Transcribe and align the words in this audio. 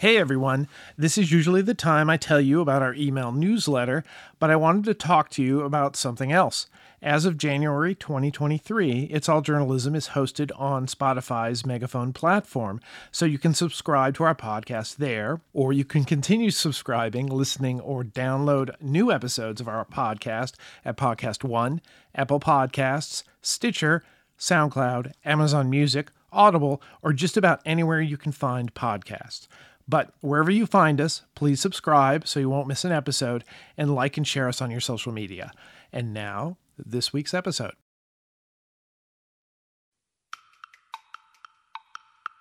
Hey 0.00 0.16
everyone, 0.16 0.68
this 0.96 1.18
is 1.18 1.32
usually 1.32 1.60
the 1.60 1.74
time 1.74 2.08
I 2.08 2.16
tell 2.16 2.40
you 2.40 2.60
about 2.60 2.82
our 2.82 2.94
email 2.94 3.32
newsletter, 3.32 4.04
but 4.38 4.48
I 4.48 4.54
wanted 4.54 4.84
to 4.84 4.94
talk 4.94 5.28
to 5.30 5.42
you 5.42 5.62
about 5.62 5.96
something 5.96 6.30
else. 6.30 6.68
As 7.02 7.24
of 7.24 7.36
January 7.36 7.96
2023, 7.96 9.08
It's 9.10 9.28
All 9.28 9.40
Journalism 9.40 9.96
is 9.96 10.10
hosted 10.10 10.52
on 10.56 10.86
Spotify's 10.86 11.66
Megaphone 11.66 12.12
platform, 12.12 12.80
so 13.10 13.26
you 13.26 13.38
can 13.40 13.54
subscribe 13.54 14.14
to 14.14 14.22
our 14.22 14.36
podcast 14.36 14.98
there, 14.98 15.40
or 15.52 15.72
you 15.72 15.84
can 15.84 16.04
continue 16.04 16.52
subscribing, 16.52 17.26
listening, 17.26 17.80
or 17.80 18.04
download 18.04 18.80
new 18.80 19.10
episodes 19.10 19.60
of 19.60 19.66
our 19.66 19.84
podcast 19.84 20.52
at 20.84 20.96
Podcast 20.96 21.42
One, 21.42 21.80
Apple 22.14 22.38
Podcasts, 22.38 23.24
Stitcher, 23.42 24.04
SoundCloud, 24.38 25.10
Amazon 25.24 25.68
Music, 25.68 26.12
Audible, 26.30 26.80
or 27.02 27.12
just 27.12 27.36
about 27.36 27.60
anywhere 27.66 28.00
you 28.00 28.16
can 28.16 28.30
find 28.30 28.72
podcasts. 28.74 29.48
But 29.88 30.12
wherever 30.20 30.50
you 30.50 30.66
find 30.66 31.00
us, 31.00 31.22
please 31.34 31.60
subscribe 31.60 32.28
so 32.28 32.38
you 32.38 32.50
won't 32.50 32.68
miss 32.68 32.84
an 32.84 32.92
episode 32.92 33.42
and 33.76 33.94
like 33.94 34.18
and 34.18 34.26
share 34.26 34.46
us 34.46 34.60
on 34.60 34.70
your 34.70 34.80
social 34.80 35.12
media. 35.12 35.50
And 35.92 36.12
now, 36.12 36.58
this 36.76 37.12
week's 37.12 37.32
episode. 37.32 37.72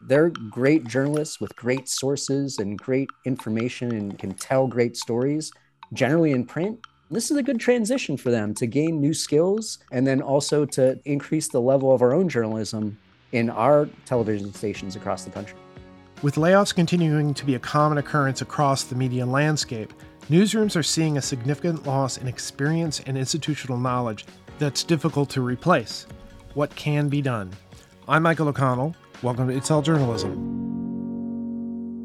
They're 0.02 0.30
great 0.30 0.86
journalists 0.86 1.40
with 1.40 1.56
great 1.56 1.88
sources 1.90 2.60
and 2.60 2.78
great 2.78 3.10
information 3.26 3.94
and 3.94 4.20
can 4.20 4.34
tell 4.34 4.68
great 4.68 4.95
stories, 4.95 5.52
generally 5.94 6.32
in 6.32 6.45
print. 6.45 6.80
This 7.09 7.32
is 7.32 7.38
a 7.38 7.44
good 7.44 7.59
transition 7.59 8.18
for 8.18 8.30
them 8.30 8.54
to 8.56 8.68
gain 8.68 9.00
new 9.00 9.14
skills 9.14 9.80
and 9.92 10.06
then 10.06 10.22
also 10.22 10.66
to 10.66 11.00
increase 11.06 11.48
the 11.48 11.62
level 11.62 11.94
of 11.94 12.02
our 12.02 12.14
own 12.14 12.28
journalism 12.28 12.98
in 13.32 13.50
our 13.50 13.90
television 14.06 14.54
stations 14.54 14.95
across 14.95 15.23
the 15.23 15.32
country. 15.32 15.58
With 16.24 16.34
layoffs 16.34 16.74
continuing 16.74 17.36
to 17.36 17.46
be 17.46 17.54
a 17.54 17.60
common 17.60 18.00
occurrence 18.00 18.42
across 18.42 18.86
the 18.86 18.96
media 18.96 19.24
landscape, 19.24 19.94
newsrooms 20.32 20.76
are 20.76 20.82
seeing 20.82 21.16
a 21.16 21.22
significant 21.22 21.86
loss 21.86 22.18
in 22.18 22.28
experience 22.28 23.02
and 23.06 23.16
institutional 23.16 23.78
knowledge 23.78 24.26
that's 24.58 24.84
difficult 24.84 25.30
to 25.30 25.42
replace. 25.42 26.08
What 26.56 26.76
can 26.76 27.08
be 27.08 27.22
done? 27.22 27.52
I'm 28.08 28.24
Michael 28.24 28.48
O'Connell. 28.48 28.96
Welcome 29.22 29.50
to 29.50 29.56
It's 29.56 29.70
All 29.70 29.84
Journalism. 29.84 30.34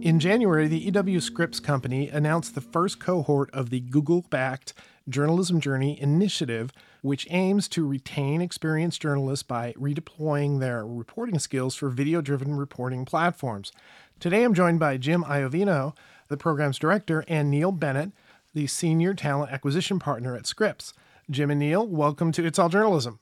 In 0.03 0.21
January, 0.21 0.69
the 0.69 0.91
EW 0.91 1.19
Scripps 1.19 1.59
Company 1.59 2.11
announced 2.11 2.55
the 2.55 2.61
first 2.61 3.01
cohort 3.01 3.49
of 3.55 3.71
the 3.71 3.81
Google 3.81 4.27
backed 4.29 4.75
Journalism 5.09 5.59
Journey 5.59 5.99
initiative, 5.99 6.71
which 7.03 7.27
aims 7.31 7.69
to 7.69 7.87
retain 7.87 8.41
experienced 8.41 9.03
journalists 9.03 9.43
by 9.43 9.73
redeploying 9.73 10.61
their 10.61 10.87
reporting 10.87 11.39
skills 11.39 11.75
for 11.75 11.89
video 11.91 12.21
driven 12.21 12.57
reporting 12.57 13.05
platforms. 13.05 13.73
Today 14.21 14.45
I'm 14.45 14.55
joined 14.55 14.79
by 14.79 14.97
Jim 14.97 15.25
Iovino, 15.25 15.97
the 16.29 16.37
program's 16.37 16.79
director, 16.79 17.25
and 17.27 17.51
Neal 17.51 17.73
Bennett, 17.73 18.13
the 18.55 18.69
senior 18.69 19.15
talent 19.15 19.53
acquisition 19.53 19.99
partner 19.99 20.37
at 20.37 20.47
Scripps. 20.47 20.95
Jim 21.29 21.51
and 21.51 21.59
Neal, 21.59 21.87
welcome 21.87 22.31
to 22.33 22.45
It's 22.47 22.59
All 22.59 22.69
Journalism. 22.69 23.19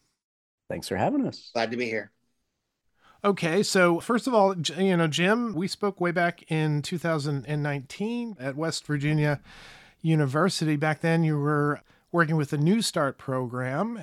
Thanks 0.68 0.88
for 0.88 0.96
having 0.96 1.26
us. 1.26 1.50
Glad 1.54 1.70
to 1.70 1.76
be 1.78 1.86
here. 1.86 2.10
Okay, 3.24 3.62
so 3.62 3.98
first 4.00 4.26
of 4.26 4.34
all, 4.34 4.56
you 4.58 4.96
know, 4.96 5.06
Jim, 5.06 5.54
we 5.54 5.68
spoke 5.68 6.00
way 6.00 6.10
back 6.10 6.50
in 6.50 6.82
2019 6.82 8.36
at 8.38 8.56
West 8.56 8.86
Virginia 8.86 9.40
University. 10.02 10.76
Back 10.76 11.00
then, 11.00 11.22
you 11.22 11.38
were 11.38 11.80
working 12.12 12.36
with 12.36 12.50
the 12.50 12.58
NewStart 12.58 13.19
program. 13.19 14.00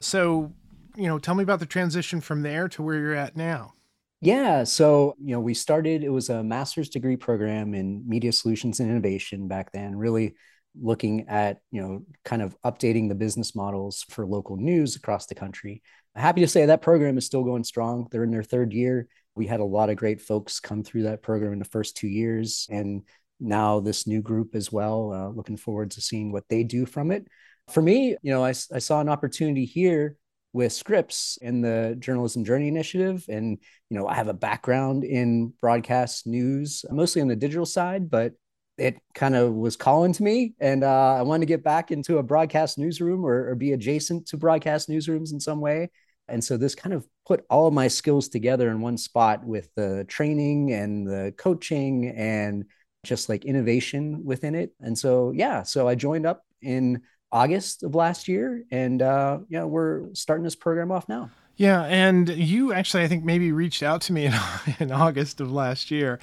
So, 0.00 0.52
you 0.96 1.06
know, 1.06 1.18
tell 1.18 1.34
me 1.34 1.42
about 1.42 1.60
the 1.60 1.66
transition 1.66 2.20
from 2.20 2.42
there 2.42 2.68
to 2.68 2.82
where 2.82 2.96
you're 2.96 3.14
at 3.14 3.36
now. 3.36 3.74
Yeah. 4.20 4.64
So, 4.64 5.14
you 5.18 5.32
know, 5.32 5.40
we 5.40 5.54
started, 5.54 6.04
it 6.04 6.10
was 6.10 6.28
a 6.28 6.42
master's 6.42 6.90
degree 6.90 7.16
program 7.16 7.74
in 7.74 8.06
media 8.06 8.32
solutions 8.32 8.80
and 8.80 8.90
innovation 8.90 9.48
back 9.48 9.72
then, 9.72 9.96
really 9.96 10.34
looking 10.80 11.26
at, 11.28 11.60
you 11.70 11.80
know, 11.80 12.04
kind 12.24 12.42
of 12.42 12.54
updating 12.62 13.08
the 13.08 13.14
business 13.14 13.54
models 13.54 14.04
for 14.10 14.26
local 14.26 14.56
news 14.56 14.94
across 14.94 15.26
the 15.26 15.34
country. 15.34 15.82
Happy 16.14 16.42
to 16.42 16.48
say 16.48 16.66
that 16.66 16.82
program 16.82 17.16
is 17.16 17.24
still 17.24 17.44
going 17.44 17.64
strong. 17.64 18.08
They're 18.10 18.24
in 18.24 18.30
their 18.30 18.42
third 18.42 18.72
year. 18.72 19.08
We 19.34 19.46
had 19.46 19.60
a 19.60 19.64
lot 19.64 19.90
of 19.90 19.96
great 19.96 20.20
folks 20.20 20.60
come 20.60 20.82
through 20.82 21.04
that 21.04 21.22
program 21.22 21.52
in 21.52 21.58
the 21.58 21.64
first 21.64 21.96
two 21.96 22.08
years. 22.08 22.66
And 22.70 23.02
now 23.40 23.80
this 23.80 24.06
new 24.06 24.20
group 24.20 24.54
as 24.54 24.70
well. 24.70 25.12
Uh, 25.12 25.28
looking 25.28 25.56
forward 25.56 25.92
to 25.92 26.00
seeing 26.00 26.30
what 26.30 26.48
they 26.48 26.62
do 26.62 26.84
from 26.84 27.10
it. 27.10 27.26
For 27.70 27.82
me, 27.82 28.16
you 28.22 28.32
know, 28.32 28.44
I, 28.44 28.50
I 28.50 28.78
saw 28.78 29.00
an 29.00 29.08
opportunity 29.08 29.64
here 29.64 30.16
with 30.52 30.72
Scripps 30.72 31.38
in 31.40 31.60
the 31.60 31.96
Journalism 31.98 32.44
Journey 32.44 32.68
Initiative. 32.68 33.24
And, 33.28 33.58
you 33.88 33.96
know, 33.96 34.06
I 34.06 34.14
have 34.14 34.28
a 34.28 34.34
background 34.34 35.04
in 35.04 35.52
broadcast 35.60 36.26
news, 36.26 36.84
mostly 36.90 37.22
on 37.22 37.28
the 37.28 37.36
digital 37.36 37.66
side, 37.66 38.10
but 38.10 38.32
it 38.76 38.96
kind 39.14 39.36
of 39.36 39.52
was 39.52 39.76
calling 39.76 40.12
to 40.14 40.22
me. 40.22 40.54
And 40.58 40.82
uh, 40.82 41.14
I 41.18 41.22
wanted 41.22 41.40
to 41.40 41.52
get 41.54 41.62
back 41.62 41.90
into 41.90 42.18
a 42.18 42.22
broadcast 42.22 42.78
newsroom 42.78 43.24
or, 43.24 43.50
or 43.50 43.54
be 43.54 43.72
adjacent 43.72 44.26
to 44.28 44.36
broadcast 44.36 44.88
newsrooms 44.88 45.32
in 45.32 45.38
some 45.38 45.60
way. 45.60 45.90
And 46.28 46.42
so 46.42 46.56
this 46.56 46.74
kind 46.74 46.94
of 46.94 47.06
put 47.26 47.44
all 47.50 47.66
of 47.66 47.74
my 47.74 47.88
skills 47.88 48.28
together 48.28 48.70
in 48.70 48.80
one 48.80 48.96
spot 48.96 49.44
with 49.44 49.68
the 49.76 50.04
training 50.08 50.72
and 50.72 51.06
the 51.06 51.34
coaching 51.36 52.08
and 52.08 52.64
just 53.04 53.28
like 53.28 53.44
innovation 53.44 54.24
within 54.24 54.54
it. 54.54 54.72
And 54.80 54.98
so, 54.98 55.32
yeah, 55.32 55.62
so 55.62 55.86
I 55.86 55.94
joined 55.94 56.26
up 56.26 56.42
in 56.62 57.02
August 57.32 57.82
of 57.82 57.94
last 57.94 58.28
year, 58.28 58.64
and 58.70 59.02
uh, 59.02 59.38
yeah, 59.48 59.64
we're 59.64 60.12
starting 60.14 60.44
this 60.44 60.56
program 60.56 60.90
off 60.90 61.08
now. 61.08 61.30
Yeah, 61.56 61.82
and 61.82 62.28
you 62.28 62.72
actually, 62.72 63.02
I 63.02 63.08
think, 63.08 63.22
maybe 63.22 63.52
reached 63.52 63.82
out 63.82 64.00
to 64.02 64.12
me 64.12 64.26
in, 64.26 64.34
in 64.78 64.92
August 64.92 65.40
of 65.40 65.52
last 65.52 65.90
year, 65.90 66.18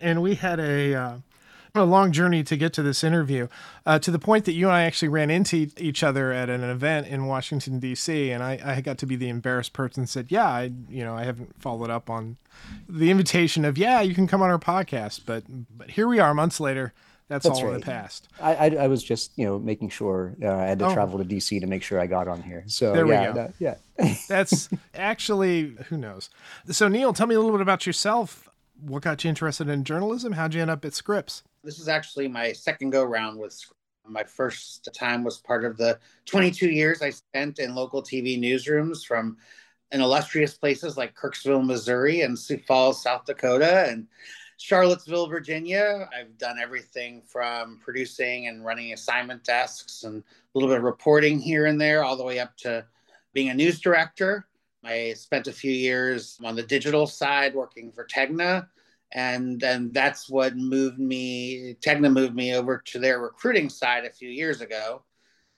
and 0.00 0.22
we 0.22 0.34
had 0.34 0.58
a 0.58 0.94
uh, 0.94 1.16
a 1.74 1.84
long 1.84 2.10
journey 2.10 2.42
to 2.42 2.56
get 2.56 2.72
to 2.72 2.82
this 2.82 3.04
interview, 3.04 3.48
uh, 3.86 3.98
to 4.00 4.10
the 4.10 4.18
point 4.18 4.44
that 4.46 4.52
you 4.52 4.66
and 4.66 4.74
I 4.74 4.82
actually 4.84 5.08
ran 5.08 5.30
into 5.30 5.70
each 5.76 6.02
other 6.02 6.32
at 6.32 6.50
an 6.50 6.64
event 6.64 7.06
in 7.06 7.26
Washington 7.26 7.78
D.C. 7.78 8.30
And 8.30 8.42
I, 8.42 8.58
I 8.64 8.80
got 8.80 8.98
to 8.98 9.06
be 9.06 9.14
the 9.14 9.28
embarrassed 9.28 9.72
person 9.72 10.06
said, 10.06 10.26
"Yeah, 10.30 10.48
I, 10.48 10.72
you 10.88 11.04
know, 11.04 11.14
I 11.14 11.24
haven't 11.24 11.60
followed 11.60 11.90
up 11.90 12.10
on 12.10 12.36
the 12.88 13.10
invitation 13.10 13.64
of, 13.64 13.78
yeah, 13.78 14.00
you 14.00 14.14
can 14.14 14.26
come 14.26 14.42
on 14.42 14.50
our 14.50 14.58
podcast." 14.58 15.20
But 15.26 15.44
but 15.76 15.90
here 15.90 16.08
we 16.08 16.18
are, 16.18 16.34
months 16.34 16.60
later 16.60 16.92
that's, 17.28 17.44
That's 17.44 17.58
all 17.58 17.66
right. 17.66 17.74
in 17.74 17.80
the 17.80 17.84
past. 17.84 18.28
I, 18.40 18.54
I, 18.54 18.66
I 18.84 18.88
was 18.88 19.04
just 19.04 19.32
you 19.36 19.44
know 19.44 19.58
making 19.58 19.90
sure 19.90 20.34
uh, 20.42 20.50
I 20.50 20.64
had 20.64 20.78
to 20.78 20.86
oh. 20.86 20.94
travel 20.94 21.18
to 21.18 21.24
DC 21.24 21.60
to 21.60 21.66
make 21.66 21.82
sure 21.82 22.00
I 22.00 22.06
got 22.06 22.26
on 22.26 22.42
here. 22.42 22.64
So 22.66 22.92
there 22.92 23.06
yeah, 23.06 23.20
we 23.20 23.26
go. 23.26 23.32
That, 23.34 23.54
yeah. 23.58 24.14
That's 24.28 24.70
actually 24.94 25.76
who 25.88 25.98
knows. 25.98 26.30
So 26.70 26.88
Neal, 26.88 27.12
tell 27.12 27.26
me 27.26 27.34
a 27.34 27.38
little 27.38 27.52
bit 27.52 27.60
about 27.60 27.86
yourself. 27.86 28.48
What 28.80 29.02
got 29.02 29.24
you 29.24 29.28
interested 29.28 29.68
in 29.68 29.84
journalism? 29.84 30.32
How'd 30.32 30.54
you 30.54 30.62
end 30.62 30.70
up 30.70 30.84
at 30.84 30.94
Scripps? 30.94 31.42
This 31.62 31.78
is 31.78 31.88
actually 31.88 32.28
my 32.28 32.52
second 32.52 32.90
go 32.90 33.04
round 33.04 33.38
with 33.38 33.52
Scripps. 33.52 33.74
My 34.06 34.24
first 34.24 34.88
time 34.94 35.22
was 35.22 35.36
part 35.36 35.66
of 35.66 35.76
the 35.76 35.98
22 36.24 36.70
years 36.70 37.02
I 37.02 37.10
spent 37.10 37.58
in 37.58 37.74
local 37.74 38.02
TV 38.02 38.40
newsrooms 38.40 39.04
from 39.04 39.36
in 39.92 40.00
illustrious 40.00 40.54
places 40.54 40.96
like 40.96 41.14
Kirksville, 41.14 41.64
Missouri, 41.64 42.22
and 42.22 42.38
Sioux 42.38 42.58
Falls, 42.66 43.02
South 43.02 43.26
Dakota, 43.26 43.86
and 43.86 44.06
Charlottesville, 44.58 45.28
Virginia. 45.28 46.08
I've 46.14 46.36
done 46.36 46.58
everything 46.60 47.22
from 47.22 47.78
producing 47.82 48.48
and 48.48 48.64
running 48.64 48.92
assignment 48.92 49.44
desks 49.44 50.02
and 50.02 50.22
a 50.22 50.24
little 50.54 50.68
bit 50.68 50.78
of 50.78 50.84
reporting 50.84 51.38
here 51.38 51.66
and 51.66 51.80
there, 51.80 52.04
all 52.04 52.16
the 52.16 52.24
way 52.24 52.38
up 52.40 52.56
to 52.58 52.84
being 53.32 53.48
a 53.48 53.54
news 53.54 53.80
director. 53.80 54.46
I 54.84 55.14
spent 55.14 55.46
a 55.46 55.52
few 55.52 55.70
years 55.70 56.38
on 56.44 56.56
the 56.56 56.62
digital 56.62 57.06
side 57.06 57.54
working 57.54 57.92
for 57.92 58.04
Tegna. 58.04 58.66
And 59.12 59.62
and 59.62 59.94
that's 59.94 60.28
what 60.28 60.54
moved 60.54 60.98
me. 60.98 61.76
Tegna 61.80 62.12
moved 62.12 62.34
me 62.34 62.54
over 62.54 62.82
to 62.86 62.98
their 62.98 63.20
recruiting 63.20 63.70
side 63.70 64.04
a 64.04 64.10
few 64.10 64.28
years 64.28 64.60
ago, 64.60 65.02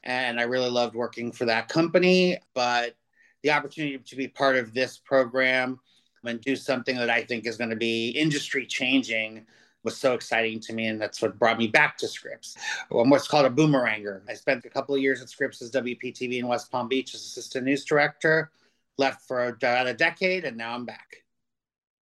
and 0.04 0.38
I 0.38 0.44
really 0.44 0.70
loved 0.70 0.94
working 0.94 1.32
for 1.32 1.46
that 1.46 1.68
company. 1.68 2.38
But 2.54 2.94
the 3.42 3.50
opportunity 3.50 3.98
to 3.98 4.16
be 4.16 4.28
part 4.28 4.54
of 4.56 4.72
this 4.72 4.98
program 4.98 5.80
and 6.24 6.40
do 6.40 6.56
something 6.56 6.96
that 6.96 7.10
I 7.10 7.22
think 7.22 7.46
is 7.46 7.56
going 7.56 7.70
to 7.70 7.76
be 7.76 8.10
industry 8.10 8.66
changing 8.66 9.46
was 9.82 9.96
so 9.96 10.14
exciting 10.14 10.60
to 10.60 10.72
me. 10.72 10.86
And 10.86 11.00
that's 11.00 11.22
what 11.22 11.38
brought 11.38 11.58
me 11.58 11.66
back 11.66 11.96
to 11.98 12.08
Scripps. 12.08 12.56
I'm 12.90 13.10
what's 13.10 13.28
called 13.28 13.46
a 13.46 13.50
boomeranger. 13.50 14.22
I 14.28 14.34
spent 14.34 14.64
a 14.64 14.70
couple 14.70 14.94
of 14.94 15.00
years 15.00 15.22
at 15.22 15.30
Scripps 15.30 15.62
as 15.62 15.70
WPTV 15.70 16.38
in 16.38 16.46
West 16.46 16.70
Palm 16.70 16.88
Beach 16.88 17.14
as 17.14 17.22
assistant 17.22 17.64
news 17.64 17.84
director, 17.84 18.50
left 18.98 19.26
for 19.26 19.48
about 19.48 19.86
a 19.86 19.94
decade, 19.94 20.44
and 20.44 20.56
now 20.56 20.74
I'm 20.74 20.84
back. 20.84 21.16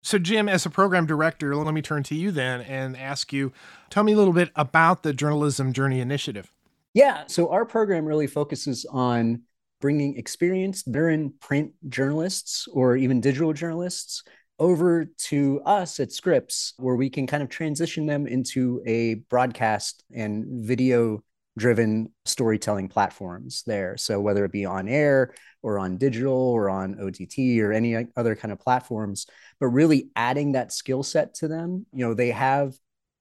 So, 0.03 0.19
Jim, 0.19 0.49
as 0.49 0.65
a 0.65 0.71
program 0.71 1.05
director, 1.05 1.57
let 1.57 1.75
me 1.75 1.83
turn 1.83 2.05
to 2.05 2.15
you 2.15 2.31
then 2.31 2.61
and 2.61 2.97
ask 2.97 3.33
you 3.33 3.53
tell 3.91 4.05
me 4.05 4.12
a 4.12 4.17
little 4.17 4.33
bit 4.33 4.53
about 4.55 5.03
the 5.03 5.12
Journalism 5.12 5.73
Journey 5.73 6.01
Initiative. 6.01 6.53
Yeah. 6.95 7.25
So, 7.27 7.51
our 7.51 7.65
program 7.65 8.07
really 8.07 8.29
focuses 8.29 8.87
on 8.87 9.43
bringing 9.81 10.17
experienced 10.17 10.87
veteran 10.87 11.34
print 11.40 11.73
journalists 11.88 12.67
or 12.73 12.96
even 12.96 13.20
digital 13.20 13.52
journalists 13.52 14.23
over 14.58 15.06
to 15.19 15.61
us 15.67 16.00
at 16.00 16.12
Scripps, 16.12 16.73
where 16.78 16.96
we 16.96 17.11
can 17.11 17.26
kind 17.26 17.43
of 17.43 17.49
transition 17.49 18.06
them 18.06 18.26
into 18.26 18.82
a 18.87 19.14
broadcast 19.28 20.02
and 20.14 20.46
video 20.67 21.23
driven 21.58 22.12
storytelling 22.25 22.88
platforms 22.88 23.62
there. 23.67 23.96
So, 23.96 24.20
whether 24.20 24.44
it 24.44 24.52
be 24.52 24.64
on 24.64 24.88
air 24.88 25.34
or 25.62 25.78
on 25.78 25.99
digital 25.99 26.32
or 26.32 26.70
on 26.70 27.00
OTT 27.00 27.61
or 27.61 27.73
any 27.73 28.06
other 28.17 28.34
kind 28.34 28.52
of 28.52 28.61
platforms, 28.61 29.26
but 29.61 29.69
really 29.69 30.11
adding 30.17 30.52
that 30.52 30.73
skill 30.73 31.02
set 31.02 31.34
to 31.34 31.49
them. 31.49 31.87
You 31.93 32.06
know, 32.06 32.14
they 32.14 32.31
have 32.31 32.75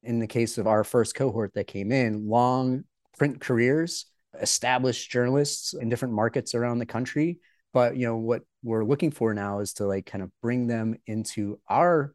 in 0.03 0.19
the 0.19 0.27
case 0.27 0.57
of 0.57 0.67
our 0.67 0.83
first 0.83 1.15
cohort 1.15 1.53
that 1.55 1.67
came 1.67 1.91
in, 1.91 2.27
long 2.29 2.83
print 3.17 3.41
careers, 3.41 4.05
established 4.41 5.09
journalists 5.09 5.73
in 5.73 5.89
different 5.89 6.13
markets 6.13 6.55
around 6.55 6.79
the 6.79 6.85
country. 6.85 7.39
But 7.73 7.97
you 7.97 8.07
know 8.07 8.17
what 8.17 8.43
we're 8.63 8.85
looking 8.85 9.11
for 9.11 9.33
now 9.33 9.59
is 9.59 9.73
to 9.73 9.85
like 9.85 10.05
kind 10.05 10.23
of 10.23 10.31
bring 10.41 10.67
them 10.67 10.95
into 11.07 11.59
our 11.69 12.13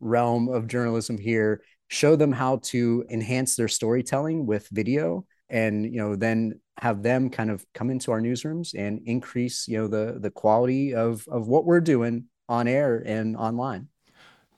realm 0.00 0.48
of 0.48 0.66
journalism 0.66 1.18
here, 1.18 1.62
show 1.88 2.14
them 2.16 2.32
how 2.32 2.58
to 2.64 3.04
enhance 3.08 3.56
their 3.56 3.68
storytelling 3.68 4.46
with 4.46 4.68
video, 4.70 5.24
and 5.48 5.84
you 5.84 6.00
know 6.00 6.14
then 6.16 6.60
have 6.78 7.02
them 7.02 7.30
kind 7.30 7.50
of 7.50 7.64
come 7.74 7.90
into 7.90 8.12
our 8.12 8.20
newsrooms 8.20 8.74
and 8.74 9.00
increase 9.06 9.66
you 9.66 9.78
know 9.78 9.88
the 9.88 10.18
the 10.20 10.30
quality 10.30 10.94
of 10.94 11.26
of 11.28 11.48
what 11.48 11.64
we're 11.64 11.80
doing 11.80 12.24
on 12.48 12.68
air 12.68 13.02
and 13.04 13.36
online. 13.36 13.88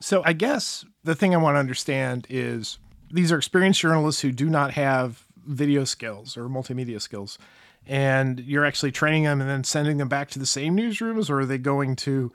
So 0.00 0.22
I 0.24 0.32
guess 0.32 0.84
the 1.04 1.14
thing 1.14 1.34
I 1.34 1.38
want 1.38 1.56
to 1.56 1.60
understand 1.60 2.26
is 2.30 2.78
these 3.12 3.32
are 3.32 3.38
experienced 3.38 3.80
journalists 3.80 4.22
who 4.22 4.32
do 4.32 4.48
not 4.48 4.72
have 4.72 5.26
video 5.46 5.84
skills 5.84 6.37
or 6.37 6.48
multimedia 6.48 7.00
skills. 7.00 7.38
And 7.87 8.40
you're 8.40 8.64
actually 8.64 8.92
training 8.92 9.25
them 9.25 9.40
and 9.40 9.48
then 9.48 9.64
sending 9.64 9.96
them 9.96 10.08
back 10.08 10.28
to 10.31 10.38
the 10.38 10.46
same 10.46 10.76
newsrooms, 10.76 11.31
or 11.31 11.40
are 11.40 11.46
they 11.46 11.58
going 11.58 11.96
to, 11.96 12.31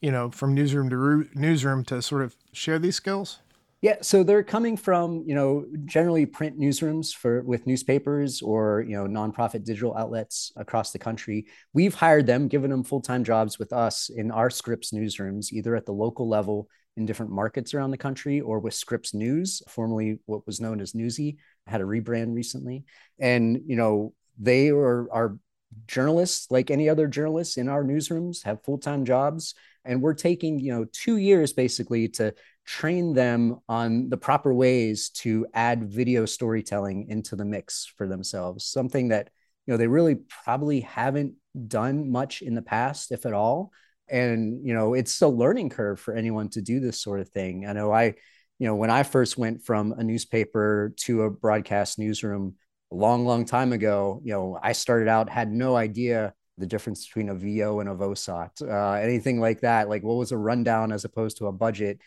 you 0.00 0.10
know, 0.10 0.30
from 0.30 0.54
newsroom 0.54 0.90
to 0.90 1.28
newsroom 1.34 1.84
to 1.84 2.02
sort 2.02 2.22
of 2.22 2.36
share 2.52 2.78
these 2.78 2.96
skills? 2.96 3.38
Yeah, 3.82 3.96
so 4.00 4.22
they're 4.22 4.44
coming 4.44 4.76
from 4.76 5.24
you 5.26 5.34
know 5.34 5.66
generally 5.86 6.24
print 6.24 6.58
newsrooms 6.58 7.12
for 7.12 7.42
with 7.42 7.66
newspapers 7.66 8.40
or 8.40 8.84
you 8.86 8.96
know 8.96 9.06
nonprofit 9.06 9.64
digital 9.64 9.96
outlets 9.96 10.52
across 10.54 10.92
the 10.92 11.00
country. 11.00 11.46
We've 11.72 11.94
hired 11.94 12.26
them, 12.26 12.46
given 12.46 12.70
them 12.70 12.84
full 12.84 13.00
time 13.00 13.24
jobs 13.24 13.58
with 13.58 13.72
us 13.72 14.08
in 14.08 14.30
our 14.30 14.50
Scripps 14.50 14.92
newsrooms, 14.92 15.52
either 15.52 15.74
at 15.74 15.84
the 15.84 15.92
local 15.92 16.28
level 16.28 16.68
in 16.96 17.06
different 17.06 17.32
markets 17.32 17.74
around 17.74 17.90
the 17.90 17.98
country 17.98 18.40
or 18.40 18.60
with 18.60 18.74
Scripps 18.74 19.14
News, 19.14 19.62
formerly 19.66 20.18
what 20.26 20.46
was 20.46 20.60
known 20.60 20.80
as 20.80 20.94
Newsy, 20.94 21.38
had 21.66 21.80
a 21.80 21.84
rebrand 21.84 22.34
recently, 22.34 22.84
and 23.18 23.60
you 23.66 23.76
know 23.76 24.14
they 24.38 24.70
are 24.70 25.10
are 25.12 25.38
journalists 25.86 26.50
like 26.50 26.70
any 26.70 26.88
other 26.88 27.06
journalists 27.06 27.56
in 27.56 27.68
our 27.68 27.82
newsrooms 27.82 28.44
have 28.44 28.62
full 28.64 28.78
time 28.78 29.04
jobs, 29.04 29.54
and 29.84 30.02
we're 30.02 30.14
taking 30.14 30.58
you 30.58 30.72
know 30.72 30.86
two 30.92 31.16
years 31.16 31.52
basically 31.52 32.08
to 32.08 32.34
train 32.64 33.12
them 33.12 33.58
on 33.68 34.08
the 34.08 34.16
proper 34.16 34.54
ways 34.54 35.08
to 35.10 35.46
add 35.52 35.90
video 35.90 36.24
storytelling 36.24 37.08
into 37.08 37.34
the 37.34 37.44
mix 37.44 37.92
for 37.96 38.06
themselves 38.06 38.64
something 38.64 39.08
that 39.08 39.30
you 39.66 39.72
know 39.72 39.76
they 39.76 39.88
really 39.88 40.16
probably 40.44 40.80
haven't 40.80 41.34
done 41.68 42.10
much 42.10 42.42
in 42.42 42.54
the 42.54 42.62
past 42.62 43.12
if 43.12 43.26
at 43.26 43.32
all. 43.32 43.72
And 44.08 44.66
you 44.66 44.74
know 44.74 44.94
it's 44.94 45.22
a 45.22 45.28
learning 45.28 45.70
curve 45.70 46.00
for 46.00 46.14
anyone 46.14 46.48
to 46.50 46.62
do 46.62 46.80
this 46.80 47.00
sort 47.00 47.20
of 47.20 47.28
thing. 47.28 47.66
I 47.66 47.72
know 47.72 47.92
i 47.92 48.14
you 48.62 48.68
know 48.68 48.76
when 48.76 48.90
i 48.90 49.02
first 49.02 49.36
went 49.36 49.62
from 49.62 49.92
a 49.92 50.04
newspaper 50.04 50.94
to 50.96 51.22
a 51.22 51.30
broadcast 51.30 51.98
newsroom 51.98 52.54
a 52.92 52.94
long 52.94 53.24
long 53.26 53.44
time 53.44 53.72
ago 53.72 54.20
you 54.24 54.32
know 54.32 54.58
i 54.62 54.72
started 54.72 55.08
out 55.08 55.28
had 55.28 55.50
no 55.50 55.74
idea 55.76 56.32
the 56.58 56.66
difference 56.66 57.06
between 57.06 57.28
a 57.28 57.34
vo 57.34 57.80
and 57.80 57.88
a 57.88 57.94
vosot 57.94 58.50
uh, 58.62 58.92
anything 59.00 59.40
like 59.40 59.60
that 59.60 59.88
like 59.88 60.02
what 60.02 60.14
was 60.14 60.32
a 60.32 60.36
rundown 60.36 60.92
as 60.92 61.04
opposed 61.04 61.38
to 61.38 61.46
a 61.46 61.52
budget 61.52 61.98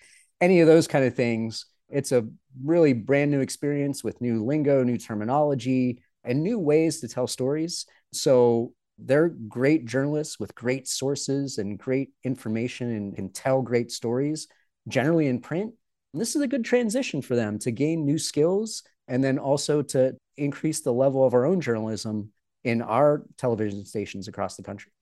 any 0.42 0.60
of 0.62 0.68
those 0.68 0.88
kind 0.88 1.06
of 1.06 1.16
things. 1.16 1.66
It's 1.90 2.12
a 2.12 2.28
really 2.63 2.94
brand 2.94 3.31
new 3.31 3.42
experience 3.42 4.04
with 4.04 4.22
new 4.22 4.44
lingo, 4.44 4.84
new 4.84 4.98
terminology, 4.98 6.01
and 6.24 6.42
new 6.42 6.60
ways 6.60 7.01
to 7.01 7.08
tell 7.08 7.28
stories. 7.28 7.86
So 8.12 8.74
they're 8.98 9.30
great 9.30 9.86
journalists 9.86 10.40
with 10.40 10.56
great 10.56 10.88
sources 10.88 11.58
and 11.58 11.78
great 11.78 12.10
information 12.24 12.92
and 12.92 13.16
can 13.16 13.31
tell 13.31 13.62
great 13.62 13.92
stories, 13.92 14.48
generally 14.88 15.28
in 15.28 15.42
print. 15.42 15.74
And 16.16 16.22
this 16.22 16.34
is 16.34 16.42
a 16.42 16.48
good 16.48 16.64
transition 16.64 17.22
for 17.22 17.36
them 17.36 17.60
to 17.60 17.72
gain 17.72 18.06
new 18.06 18.18
skills 18.18 18.84
and 19.10 19.22
then 19.22 19.38
also 19.38 19.82
to 19.82 20.16
increase 20.38 20.80
the 20.80 20.94
level 20.94 21.26
of 21.26 21.34
our 21.34 21.46
own 21.46 21.60
journalism 21.60 22.32
in 22.64 22.82
our 22.82 23.26
television 23.36 23.84
stations 23.84 24.30
across 24.30 24.56
the 24.56 24.64
country. 24.64 24.94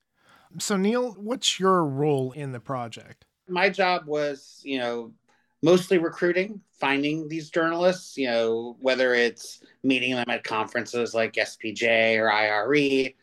So, 0.57 0.75
Neal, 0.75 1.11
what's 1.11 1.59
your 1.59 1.85
role 1.85 2.31
in 2.31 2.51
the 2.51 2.59
project? 2.59 3.25
My 3.47 3.69
job 3.69 4.07
was, 4.07 4.59
you 4.63 4.79
know, 4.79 5.13
mostly 5.61 5.99
recruiting, 5.99 6.61
finding 6.79 7.27
these 7.27 7.51
journalists, 7.51 8.17
you 8.17 8.25
know, 8.25 8.75
whether 8.79 9.13
it's 9.13 9.61
meeting 9.83 10.15
them 10.15 10.25
at 10.29 10.43
conferences 10.43 11.13
like 11.13 11.33
SPJ 11.33 12.17
or 12.17 12.31
IRE, 12.31 13.13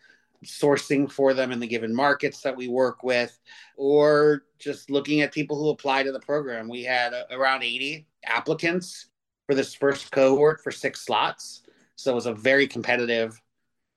sourcing 0.45 1.11
for 1.11 1.35
them 1.35 1.53
in 1.53 1.61
the 1.61 1.67
given 1.67 1.95
markets 1.95 2.41
that 2.43 2.57
we 2.57 2.69
work 2.69 3.03
with, 3.03 3.39
or 3.77 4.45
just 4.59 4.91
looking 4.91 5.21
at 5.21 5.33
people 5.33 5.59
who 5.59 5.71
apply 5.71 6.03
to 6.03 6.13
the 6.13 6.21
program. 6.21 6.69
We 6.69 6.83
had 6.83 7.13
uh, 7.13 7.25
around 7.31 7.63
80 7.63 8.07
applicants 8.25 9.07
for 9.47 9.55
this 9.55 9.75
first 9.75 10.11
cohort 10.11 10.63
for 10.63 10.71
six 10.71 11.01
slots. 11.05 11.63
So 11.97 12.13
it 12.13 12.15
was 12.15 12.27
a 12.27 12.35
very 12.35 12.67
competitive 12.67 13.41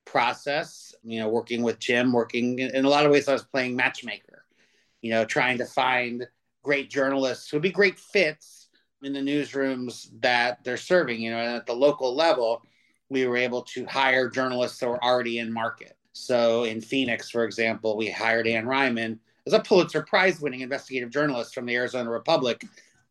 process, 0.06 0.94
you 1.04 1.20
know, 1.20 1.30
working 1.30 1.64
with 1.64 1.80
Jim, 1.80 2.12
working 2.12 2.60
in 2.60 2.86
a 2.86 2.90
lot 2.90 3.06
of 3.06 3.12
ways, 3.12 3.28
I 3.28 3.34
was 3.34 3.44
playing 3.44 3.76
matchmaker, 3.76 4.46
you 5.02 5.12
know, 5.12 5.26
trying 5.26 5.58
to 5.60 5.66
find 5.66 6.28
great 6.64 6.90
journalists 6.90 7.50
who 7.50 7.58
would 7.58 7.64
be 7.64 7.72
great 7.72 8.00
fits 8.00 8.70
in 9.02 9.14
the 9.14 9.20
newsrooms 9.20 10.10
that 10.22 10.64
they're 10.64 10.78
serving. 10.78 11.22
You 11.22 11.32
know, 11.32 11.38
and 11.38 11.56
at 11.56 11.66
the 11.66 11.74
local 11.74 12.16
level, 12.16 12.64
we 13.10 13.26
were 13.28 13.38
able 13.38 13.62
to 13.62 13.86
hire 13.86 14.30
journalists 14.30 14.80
that 14.80 14.90
were 14.90 15.04
already 15.04 15.40
in 15.40 15.54
market. 15.54 15.96
So 16.14 16.64
in 16.64 16.80
Phoenix, 16.80 17.30
for 17.30 17.44
example, 17.44 17.98
we 17.98 18.10
hired 18.10 18.48
Anne 18.48 18.68
Ryman 18.68 19.20
as 19.46 19.54
a 19.54 19.60
Pulitzer 19.60 20.04
Prize 20.04 20.40
winning 20.40 20.62
investigative 20.62 21.10
journalist 21.10 21.54
from 21.54 21.66
the 21.66 21.76
Arizona 21.76 22.10
Republic, 22.10 22.64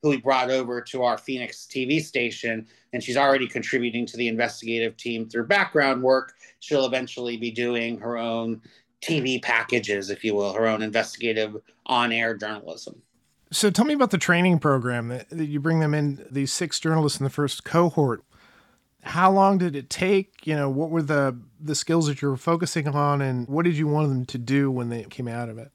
who 0.02 0.10
we 0.10 0.16
brought 0.16 0.50
over 0.50 0.80
to 0.80 1.02
our 1.02 1.18
Phoenix 1.18 1.66
TV 1.70 2.00
station. 2.02 2.66
And 2.92 3.02
she's 3.02 3.16
already 3.16 3.46
contributing 3.46 4.06
to 4.06 4.16
the 4.16 4.28
investigative 4.28 4.96
team 4.96 5.28
through 5.28 5.46
background 5.46 6.02
work. 6.02 6.34
She'll 6.60 6.86
eventually 6.86 7.36
be 7.36 7.50
doing 7.50 7.98
her 7.98 8.16
own 8.16 8.62
TV 9.02 9.42
packages, 9.42 10.10
if 10.10 10.24
you 10.24 10.34
will, 10.34 10.52
her 10.52 10.66
own 10.66 10.80
investigative 10.80 11.56
on 11.86 12.12
air 12.12 12.36
journalism. 12.36 13.02
So 13.50 13.70
tell 13.70 13.84
me 13.84 13.94
about 13.94 14.10
the 14.10 14.18
training 14.18 14.60
program 14.60 15.08
that, 15.08 15.28
that 15.30 15.46
you 15.46 15.60
bring 15.60 15.80
them 15.80 15.92
in, 15.92 16.24
these 16.30 16.52
six 16.52 16.80
journalists 16.80 17.20
in 17.20 17.24
the 17.24 17.30
first 17.30 17.64
cohort. 17.64 18.22
How 19.02 19.30
long 19.32 19.58
did 19.58 19.74
it 19.74 19.90
take? 19.90 20.46
You 20.46 20.54
know, 20.56 20.70
what 20.70 20.90
were 20.90 21.02
the 21.02 21.38
the 21.60 21.74
skills 21.74 22.06
that 22.06 22.22
you 22.22 22.28
were 22.28 22.36
focusing 22.36 22.88
on 22.88 23.20
and 23.20 23.48
what 23.48 23.64
did 23.64 23.76
you 23.76 23.86
want 23.86 24.08
them 24.08 24.24
to 24.26 24.38
do 24.38 24.70
when 24.70 24.88
they 24.88 25.04
came 25.04 25.28
out 25.28 25.48
of 25.48 25.58
it? 25.58 25.70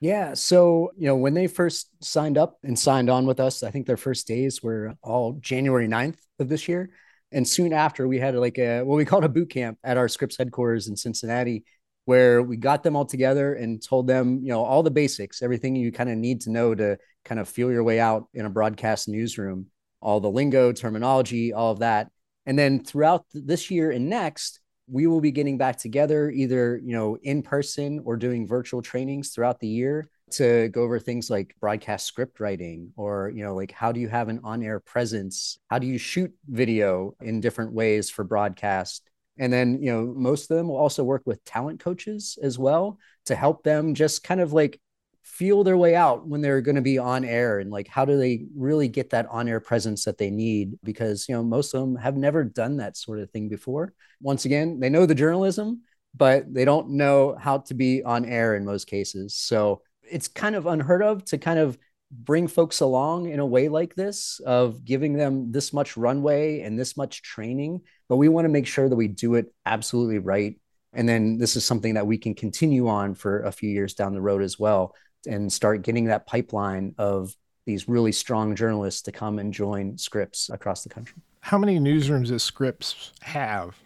Yeah. 0.00 0.34
So, 0.34 0.92
you 0.96 1.06
know, 1.06 1.16
when 1.16 1.34
they 1.34 1.46
first 1.46 1.88
signed 2.02 2.36
up 2.36 2.58
and 2.64 2.76
signed 2.76 3.08
on 3.08 3.24
with 3.24 3.38
us, 3.38 3.62
I 3.62 3.70
think 3.70 3.86
their 3.86 3.96
first 3.96 4.26
days 4.26 4.62
were 4.62 4.94
all 5.02 5.34
January 5.34 5.86
9th 5.86 6.18
of 6.40 6.48
this 6.48 6.66
year. 6.66 6.90
And 7.30 7.46
soon 7.46 7.72
after, 7.72 8.08
we 8.08 8.18
had 8.18 8.34
like 8.34 8.58
a 8.58 8.82
what 8.82 8.96
we 8.96 9.04
called 9.04 9.24
a 9.24 9.28
boot 9.28 9.50
camp 9.50 9.78
at 9.84 9.96
our 9.96 10.08
Scripps 10.08 10.36
headquarters 10.36 10.88
in 10.88 10.96
Cincinnati 10.96 11.64
where 12.04 12.42
we 12.42 12.56
got 12.56 12.82
them 12.82 12.96
all 12.96 13.04
together 13.04 13.54
and 13.54 13.82
told 13.82 14.06
them, 14.06 14.40
you 14.42 14.48
know, 14.48 14.64
all 14.64 14.82
the 14.82 14.90
basics, 14.90 15.40
everything 15.40 15.76
you 15.76 15.92
kind 15.92 16.10
of 16.10 16.16
need 16.18 16.40
to 16.40 16.50
know 16.50 16.74
to 16.74 16.98
kind 17.24 17.40
of 17.40 17.48
feel 17.48 17.70
your 17.70 17.84
way 17.84 18.00
out 18.00 18.28
in 18.34 18.44
a 18.44 18.50
broadcast 18.50 19.08
newsroom, 19.08 19.66
all 20.00 20.18
the 20.18 20.30
lingo, 20.30 20.72
terminology, 20.72 21.52
all 21.52 21.70
of 21.70 21.78
that. 21.78 22.10
And 22.46 22.58
then 22.58 22.84
throughout 22.84 23.24
this 23.32 23.70
year 23.70 23.90
and 23.90 24.08
next, 24.08 24.60
we 24.88 25.06
will 25.06 25.20
be 25.20 25.30
getting 25.30 25.58
back 25.58 25.76
together 25.78 26.30
either, 26.30 26.80
you 26.82 26.92
know, 26.92 27.16
in 27.22 27.42
person 27.42 28.02
or 28.04 28.16
doing 28.16 28.46
virtual 28.46 28.82
trainings 28.82 29.30
throughout 29.30 29.60
the 29.60 29.68
year 29.68 30.08
to 30.32 30.68
go 30.68 30.82
over 30.82 30.98
things 30.98 31.30
like 31.30 31.54
broadcast 31.60 32.06
script 32.06 32.40
writing 32.40 32.92
or, 32.96 33.30
you 33.34 33.44
know, 33.44 33.54
like 33.54 33.70
how 33.70 33.92
do 33.92 34.00
you 34.00 34.08
have 34.08 34.28
an 34.28 34.40
on-air 34.42 34.80
presence? 34.80 35.58
How 35.70 35.78
do 35.78 35.86
you 35.86 35.98
shoot 35.98 36.32
video 36.48 37.14
in 37.20 37.40
different 37.40 37.72
ways 37.72 38.10
for 38.10 38.24
broadcast? 38.24 39.08
And 39.38 39.52
then, 39.52 39.80
you 39.80 39.92
know, 39.92 40.12
most 40.14 40.50
of 40.50 40.56
them 40.56 40.68
will 40.68 40.76
also 40.76 41.04
work 41.04 41.22
with 41.24 41.44
talent 41.44 41.80
coaches 41.80 42.38
as 42.42 42.58
well 42.58 42.98
to 43.26 43.36
help 43.36 43.62
them 43.62 43.94
just 43.94 44.24
kind 44.24 44.40
of 44.40 44.52
like 44.52 44.80
feel 45.22 45.64
their 45.64 45.76
way 45.76 45.94
out 45.94 46.26
when 46.26 46.40
they're 46.40 46.60
going 46.60 46.76
to 46.76 46.82
be 46.82 46.98
on 46.98 47.24
air 47.24 47.60
and 47.60 47.70
like 47.70 47.88
how 47.88 48.04
do 48.04 48.18
they 48.18 48.44
really 48.56 48.88
get 48.88 49.10
that 49.10 49.26
on 49.26 49.48
air 49.48 49.60
presence 49.60 50.04
that 50.04 50.18
they 50.18 50.30
need? 50.30 50.78
Because 50.82 51.28
you 51.28 51.34
know 51.34 51.42
most 51.42 51.74
of 51.74 51.80
them 51.80 51.96
have 51.96 52.16
never 52.16 52.44
done 52.44 52.78
that 52.78 52.96
sort 52.96 53.18
of 53.18 53.30
thing 53.30 53.48
before. 53.48 53.94
Once 54.20 54.44
again 54.44 54.80
they 54.80 54.88
know 54.88 55.06
the 55.06 55.14
journalism 55.14 55.82
but 56.14 56.52
they 56.52 56.64
don't 56.64 56.90
know 56.90 57.34
how 57.40 57.58
to 57.58 57.72
be 57.72 58.02
on 58.02 58.26
air 58.26 58.54
in 58.54 58.66
most 58.66 58.86
cases. 58.86 59.34
So 59.34 59.80
it's 60.02 60.28
kind 60.28 60.54
of 60.54 60.66
unheard 60.66 61.02
of 61.02 61.24
to 61.26 61.38
kind 61.38 61.58
of 61.58 61.78
bring 62.10 62.46
folks 62.46 62.80
along 62.80 63.30
in 63.30 63.40
a 63.40 63.46
way 63.46 63.70
like 63.70 63.94
this 63.94 64.38
of 64.44 64.84
giving 64.84 65.14
them 65.14 65.50
this 65.50 65.72
much 65.72 65.96
runway 65.96 66.60
and 66.60 66.78
this 66.78 66.94
much 66.94 67.22
training 67.22 67.80
but 68.12 68.18
we 68.18 68.28
want 68.28 68.44
to 68.44 68.50
make 68.50 68.66
sure 68.66 68.90
that 68.90 68.96
we 68.96 69.08
do 69.08 69.36
it 69.36 69.46
absolutely 69.64 70.18
right. 70.18 70.60
And 70.92 71.08
then 71.08 71.38
this 71.38 71.56
is 71.56 71.64
something 71.64 71.94
that 71.94 72.06
we 72.06 72.18
can 72.18 72.34
continue 72.34 72.88
on 72.88 73.14
for 73.14 73.40
a 73.44 73.50
few 73.50 73.70
years 73.70 73.94
down 73.94 74.12
the 74.12 74.20
road 74.20 74.42
as 74.42 74.58
well 74.58 74.94
and 75.26 75.52
start 75.52 75.82
getting 75.82 76.06
that 76.06 76.26
pipeline 76.26 76.94
of 76.98 77.36
these 77.64 77.88
really 77.88 78.12
strong 78.12 78.56
journalists 78.56 79.02
to 79.02 79.12
come 79.12 79.38
and 79.38 79.52
join 79.52 79.96
Scripps 79.96 80.50
across 80.50 80.82
the 80.82 80.88
country. 80.88 81.22
How 81.40 81.58
many 81.58 81.78
newsrooms 81.78 82.28
does 82.28 82.42
Scripps 82.42 83.12
have? 83.20 83.76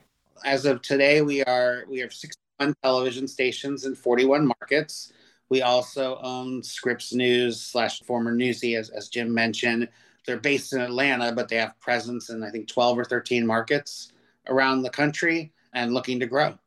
As 0.45 0.65
of 0.65 0.83
today, 0.83 1.23
we 1.23 1.43
are 1.45 1.85
we 1.89 1.99
have 1.99 2.13
61 2.13 2.75
television 2.83 3.27
stations 3.27 3.85
in 3.85 3.95
41 3.95 4.47
markets. 4.47 5.13
We 5.49 5.63
also 5.63 6.19
own 6.23 6.63
Scripps 6.63 7.13
News 7.13 7.61
slash 7.61 8.03
former 8.03 8.33
Newsy, 8.33 8.75
as, 8.75 8.91
as 8.91 9.09
Jim 9.09 9.33
mentioned, 9.33 9.89
they're 10.27 10.39
based 10.39 10.73
in 10.73 10.81
Atlanta, 10.81 11.33
but 11.33 11.49
they 11.49 11.57
have 11.57 11.79
presence 11.81 12.31
in 12.31 12.43
I 12.43 12.51
think 12.51 12.69
12 12.69 12.99
or 12.99 13.05
13 13.05 13.47
markets 13.47 14.13
around 14.49 14.83
the 14.83 14.91
country 14.91 15.53
and 15.73 15.95
looking 15.95 16.21
to 16.21 16.27
grow. 16.27 16.59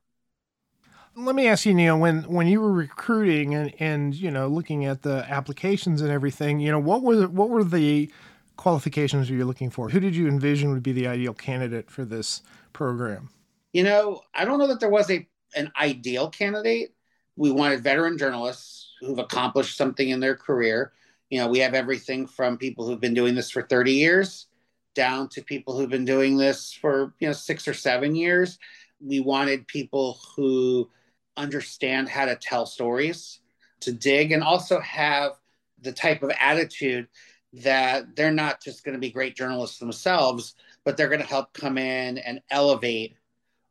Let 1.16 1.36
me 1.36 1.48
ask 1.48 1.66
you, 1.66 1.74
Neal, 1.74 2.00
when 2.00 2.24
when 2.24 2.48
you 2.48 2.62
were 2.62 2.72
recruiting 2.72 3.54
and 3.54 3.74
and 3.80 4.16
you 4.16 4.32
know 4.32 4.48
looking 4.48 4.86
at 4.86 5.02
the 5.02 5.26
applications 5.30 6.02
and 6.02 6.12
everything, 6.12 6.60
you 6.60 6.72
know 6.72 6.80
what 6.80 7.02
were 7.02 7.16
the, 7.16 7.28
what 7.30 7.50
were 7.50 7.64
the 7.64 8.12
qualifications 8.58 9.30
you 9.30 9.38
were 9.38 9.46
looking 9.46 9.70
for? 9.70 9.90
Who 9.90 10.00
did 10.00 10.16
you 10.16 10.28
envision 10.28 10.72
would 10.72 10.84
be 10.84 10.92
the 10.92 11.08
ideal 11.08 11.34
candidate 11.34 11.90
for 11.90 12.06
this 12.06 12.42
program? 12.74 13.30
You 13.74 13.84
know, 13.84 14.22
I 14.34 14.46
don't 14.46 14.60
know 14.60 14.68
that 14.68 14.80
there 14.80 14.90
was 14.90 15.10
a 15.10 15.28
an 15.56 15.72
ideal 15.80 16.30
candidate. 16.30 16.94
We 17.36 17.52
wanted 17.52 17.84
veteran 17.84 18.18
journalists 18.18 18.92
who've 19.00 19.20
accomplished 19.20 19.78
something 19.78 20.10
in 20.10 20.20
their 20.20 20.36
career. 20.36 20.94
You 21.30 21.40
know, 21.40 21.48
we 21.48 21.60
have 21.60 21.74
everything 21.74 22.28
from 22.28 22.58
people 22.58 22.86
who've 22.86 23.00
been 23.00 23.14
doing 23.14 23.36
this 23.36 23.50
for 23.50 23.62
30 23.62 23.94
years 23.94 24.48
down 24.96 25.30
to 25.30 25.42
people 25.42 25.78
who've 25.78 25.90
been 25.90 26.06
doing 26.06 26.36
this 26.36 26.74
for, 26.74 27.14
you 27.20 27.28
know, 27.28 27.34
6 27.34 27.68
or 27.68 27.74
7 27.74 28.16
years. 28.16 28.58
We 29.00 29.20
wanted 29.20 29.68
people 29.68 30.20
who 30.36 30.90
understand 31.38 32.10
how 32.10 32.26
to 32.26 32.36
tell 32.36 32.66
stories, 32.66 33.40
to 33.82 33.92
dig 33.92 34.32
and 34.32 34.44
also 34.44 34.80
have 34.80 35.34
the 35.82 35.92
type 35.92 36.24
of 36.24 36.32
attitude 36.40 37.08
that 37.54 38.16
they're 38.16 38.32
not 38.32 38.62
just 38.62 38.84
going 38.84 38.94
to 38.94 39.00
be 39.00 39.10
great 39.10 39.36
journalists 39.36 39.80
themselves, 39.80 40.56
but 40.84 40.98
they're 40.98 41.08
going 41.08 41.22
to 41.22 41.28
help 41.28 41.54
come 41.54 41.78
in 41.78 42.18
and 42.20 42.42
elevate 42.52 43.16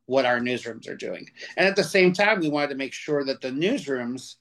what 0.06 0.24
our 0.24 0.40
newsrooms 0.40 0.88
are 0.88 0.96
doing. 0.96 1.28
And 1.56 1.68
at 1.68 1.76
the 1.76 1.84
same 1.84 2.12
time, 2.12 2.40
we 2.40 2.48
wanted 2.48 2.70
to 2.70 2.76
make 2.76 2.94
sure 2.94 3.24
that 3.24 3.40
the 3.40 3.50
newsrooms 3.50 4.36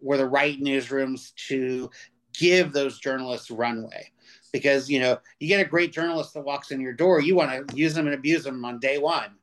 were 0.00 0.16
the 0.16 0.28
right 0.28 0.58
newsrooms 0.60 1.34
to 1.48 1.90
give 2.32 2.72
those 2.72 3.00
journalists 3.00 3.50
runway. 3.50 4.12
Because, 4.52 4.88
you 4.88 5.00
know, 5.00 5.18
you 5.40 5.48
get 5.48 5.60
a 5.60 5.68
great 5.68 5.92
journalist 5.92 6.34
that 6.34 6.44
walks 6.44 6.70
in 6.70 6.80
your 6.80 6.94
door, 6.94 7.20
you 7.20 7.34
want 7.34 7.68
to 7.68 7.76
use 7.76 7.94
them 7.94 8.06
and 8.06 8.14
abuse 8.14 8.44
them 8.44 8.64
on 8.64 8.78
day 8.78 8.96
one. 8.96 9.37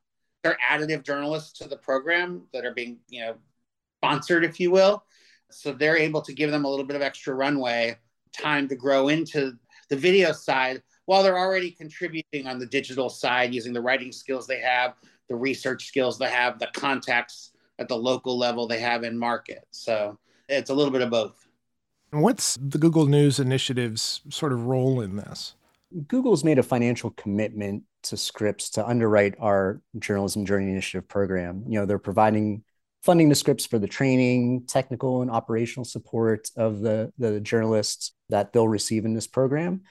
They're 0.45 0.59
additive 0.69 1.01
journalists 1.01 1.57
to 1.57 1.67
the 1.67 1.75
program 1.75 2.43
that 2.53 2.65
are 2.65 2.73
being, 2.75 2.99
you 3.09 3.21
know, 3.21 3.35
sponsored, 3.97 4.45
if 4.45 4.59
you 4.59 4.69
will. 4.69 5.03
So 5.49 5.73
they're 5.73 5.97
able 5.97 6.21
to 6.21 6.33
give 6.33 6.51
them 6.51 6.65
a 6.65 6.69
little 6.69 6.85
bit 6.85 6.95
of 6.95 7.01
extra 7.01 7.33
runway, 7.33 7.97
time 8.31 8.67
to 8.67 8.75
grow 8.75 9.07
into 9.07 9.53
the 9.89 9.95
video 9.95 10.31
side 10.31 10.83
while 11.05 11.23
they're 11.23 11.39
already 11.39 11.71
contributing 11.71 12.45
on 12.45 12.59
the 12.59 12.67
digital 12.67 13.09
side 13.09 13.55
using 13.55 13.73
the 13.73 13.81
writing 13.81 14.11
skills 14.11 14.45
they 14.45 14.59
have, 14.59 14.93
the 15.29 15.35
research 15.35 15.87
skills 15.87 16.19
they 16.19 16.29
have, 16.29 16.59
the 16.59 16.69
contacts 16.75 17.53
at 17.79 17.87
the 17.87 17.97
local 17.97 18.37
level 18.37 18.67
they 18.67 18.79
have 18.79 19.03
in 19.03 19.17
market. 19.17 19.65
So 19.71 20.19
it's 20.47 20.69
a 20.69 20.75
little 20.75 20.93
bit 20.93 21.01
of 21.01 21.09
both. 21.09 21.47
What's 22.11 22.55
the 22.61 22.77
Google 22.77 23.07
News 23.07 23.39
Initiative's 23.39 24.21
sort 24.29 24.53
of 24.53 24.67
role 24.67 25.01
in 25.01 25.15
this? 25.15 25.55
Google's 26.07 26.43
made 26.43 26.59
a 26.59 26.63
financial 26.63 27.09
commitment 27.11 27.83
to 28.05 28.17
Scripps 28.17 28.71
to 28.71 28.88
underwrite 28.88 29.35
our 29.39 29.81
Journalism 30.00 30.45
Journey 30.45 30.71
Initiative 30.71 31.07
program. 31.07 31.63
You 31.67 31.79
know, 31.79 31.85
they're 31.85 32.00
providing 32.00 32.63
funding 33.03 33.29
to 33.29 33.35
Scripps 33.35 33.67
for 33.67 33.77
the 33.77 33.88
training, 33.88 34.65
technical 34.67 35.21
and 35.21 35.29
operational 35.29 35.85
support 35.85 36.50
of 36.57 36.79
the, 36.79 37.12
the 37.19 37.39
journalists 37.39 38.13
that 38.29 38.51
they'll 38.51 38.67
receive 38.67 39.05
in 39.05 39.13
this 39.13 39.27
program 39.27 39.81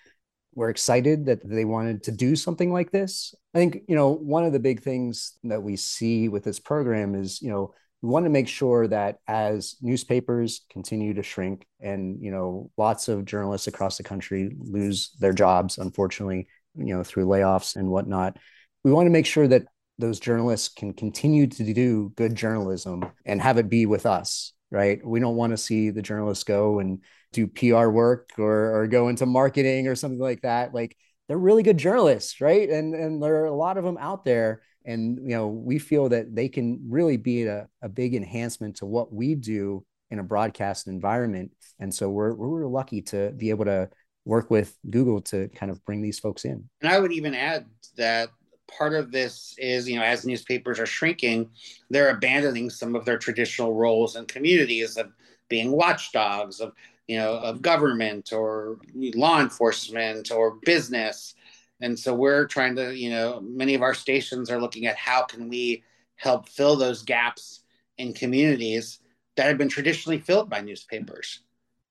We're 0.54 0.70
excited 0.70 1.26
that 1.26 1.40
they 1.48 1.64
wanted 1.64 2.04
to 2.04 2.12
do 2.12 2.36
something 2.36 2.72
like 2.72 2.92
this. 2.92 3.34
I 3.54 3.58
think, 3.58 3.82
you 3.88 3.96
know, 3.96 4.10
one 4.12 4.44
of 4.44 4.52
the 4.52 4.60
big 4.60 4.82
things 4.82 5.36
that 5.44 5.62
we 5.62 5.76
see 5.76 6.28
with 6.28 6.44
this 6.44 6.60
program 6.60 7.14
is, 7.14 7.42
you 7.42 7.50
know, 7.50 7.74
we 8.02 8.08
want 8.08 8.26
to 8.26 8.30
make 8.30 8.46
sure 8.48 8.86
that 8.88 9.18
as 9.26 9.76
newspapers 9.80 10.64
continue 10.70 11.14
to 11.14 11.22
shrink 11.22 11.66
and, 11.80 12.22
you 12.22 12.30
know, 12.30 12.70
lots 12.76 13.08
of 13.08 13.24
journalists 13.24 13.66
across 13.66 13.96
the 13.96 14.02
country 14.02 14.54
lose 14.58 15.10
their 15.18 15.32
jobs, 15.32 15.78
unfortunately, 15.78 16.46
you 16.76 16.94
know, 16.94 17.04
through 17.04 17.26
layoffs 17.26 17.76
and 17.76 17.88
whatnot, 17.88 18.38
we 18.82 18.92
want 18.92 19.06
to 19.06 19.10
make 19.10 19.26
sure 19.26 19.48
that 19.48 19.66
those 19.98 20.18
journalists 20.18 20.68
can 20.68 20.92
continue 20.92 21.46
to 21.46 21.72
do 21.72 22.12
good 22.16 22.34
journalism 22.34 23.04
and 23.24 23.40
have 23.40 23.58
it 23.58 23.68
be 23.68 23.86
with 23.86 24.06
us, 24.06 24.52
right? 24.70 25.04
We 25.04 25.20
don't 25.20 25.36
want 25.36 25.52
to 25.52 25.56
see 25.56 25.90
the 25.90 26.02
journalists 26.02 26.44
go 26.44 26.80
and 26.80 27.00
do 27.32 27.46
PR 27.46 27.88
work 27.88 28.30
or, 28.38 28.80
or 28.80 28.86
go 28.86 29.08
into 29.08 29.26
marketing 29.26 29.86
or 29.86 29.94
something 29.94 30.18
like 30.18 30.42
that. 30.42 30.74
Like 30.74 30.96
they're 31.28 31.38
really 31.38 31.62
good 31.62 31.78
journalists, 31.78 32.40
right? 32.40 32.68
And 32.68 32.94
and 32.94 33.22
there 33.22 33.42
are 33.42 33.46
a 33.46 33.54
lot 33.54 33.78
of 33.78 33.84
them 33.84 33.98
out 33.98 34.24
there. 34.24 34.62
And 34.84 35.18
you 35.22 35.36
know, 35.36 35.48
we 35.48 35.78
feel 35.78 36.08
that 36.10 36.34
they 36.34 36.48
can 36.48 36.80
really 36.88 37.16
be 37.16 37.46
a, 37.46 37.68
a 37.82 37.88
big 37.88 38.14
enhancement 38.14 38.76
to 38.76 38.86
what 38.86 39.12
we 39.12 39.34
do 39.34 39.84
in 40.10 40.18
a 40.18 40.24
broadcast 40.24 40.86
environment. 40.86 41.52
And 41.78 41.92
so 41.92 42.10
we're 42.10 42.34
we're 42.34 42.66
lucky 42.66 43.02
to 43.02 43.32
be 43.32 43.50
able 43.50 43.64
to 43.66 43.88
work 44.24 44.50
with 44.50 44.76
Google 44.90 45.20
to 45.20 45.48
kind 45.48 45.70
of 45.70 45.84
bring 45.84 46.02
these 46.02 46.18
folks 46.18 46.44
in. 46.44 46.68
And 46.80 46.90
I 46.90 46.98
would 46.98 47.12
even 47.12 47.34
add 47.34 47.66
that 47.96 48.30
part 48.66 48.94
of 48.94 49.12
this 49.12 49.54
is, 49.58 49.88
you 49.88 49.98
know, 49.98 50.04
as 50.04 50.24
newspapers 50.24 50.80
are 50.80 50.86
shrinking, 50.86 51.50
they're 51.90 52.10
abandoning 52.10 52.70
some 52.70 52.96
of 52.96 53.04
their 53.04 53.18
traditional 53.18 53.74
roles 53.74 54.16
and 54.16 54.26
communities 54.26 54.96
of 54.96 55.12
being 55.48 55.70
watchdogs, 55.70 56.60
of 56.60 56.72
you 57.06 57.18
know, 57.18 57.34
of 57.34 57.60
government 57.60 58.32
or 58.32 58.78
law 58.94 59.40
enforcement 59.40 60.30
or 60.30 60.58
business. 60.64 61.34
And 61.80 61.98
so 61.98 62.14
we're 62.14 62.46
trying 62.46 62.76
to, 62.76 62.96
you 62.96 63.10
know, 63.10 63.40
many 63.42 63.74
of 63.74 63.82
our 63.82 63.94
stations 63.94 64.50
are 64.50 64.60
looking 64.60 64.86
at 64.86 64.96
how 64.96 65.24
can 65.24 65.48
we 65.48 65.82
help 66.16 66.48
fill 66.48 66.76
those 66.76 67.02
gaps 67.02 67.60
in 67.98 68.14
communities 68.14 69.00
that 69.36 69.46
have 69.46 69.58
been 69.58 69.68
traditionally 69.68 70.18
filled 70.18 70.48
by 70.48 70.60
newspapers. 70.60 71.40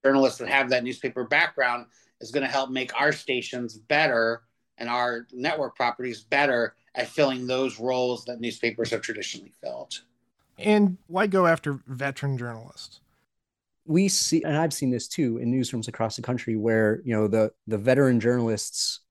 Journalists 0.04 0.40
that 0.40 0.50
have 0.50 0.70
that 0.70 0.84
newspaper 0.84 1.26
background 1.26 1.86
is 2.24 2.32
going 2.32 2.46
to 2.46 2.52
help 2.52 2.72
make 2.72 3.00
our 3.00 3.12
stations 3.12 3.78
better 3.78 4.42
and 4.80 4.90
our 4.90 5.28
network 5.32 5.76
properties 5.76 6.24
better 6.24 6.76
at 6.96 7.08
filling 7.08 7.46
those 7.46 7.80
roles 7.80 8.26
that 8.26 8.42
newspapers 8.42 8.90
have 8.90 9.02
traditionally 9.02 9.54
filled. 9.62 10.02
And 10.58 10.98
why 11.08 11.28
go 11.28 11.46
after 11.46 11.80
veteran 11.88 12.38
journalists? 12.38 13.02
we 13.86 14.08
see 14.08 14.44
and 14.44 14.58
i've 14.58 14.74
seen 14.74 14.92
this 14.92 15.08
too 15.08 15.38
in 15.38 15.52
newsrooms 15.52 15.88
across 15.88 16.16
the 16.16 16.22
country 16.22 16.56
where 16.56 17.02
you 17.04 17.14
know 17.14 17.28
the 17.28 17.52
the 17.68 17.78
veteran 17.78 18.20
journalists 18.20 19.02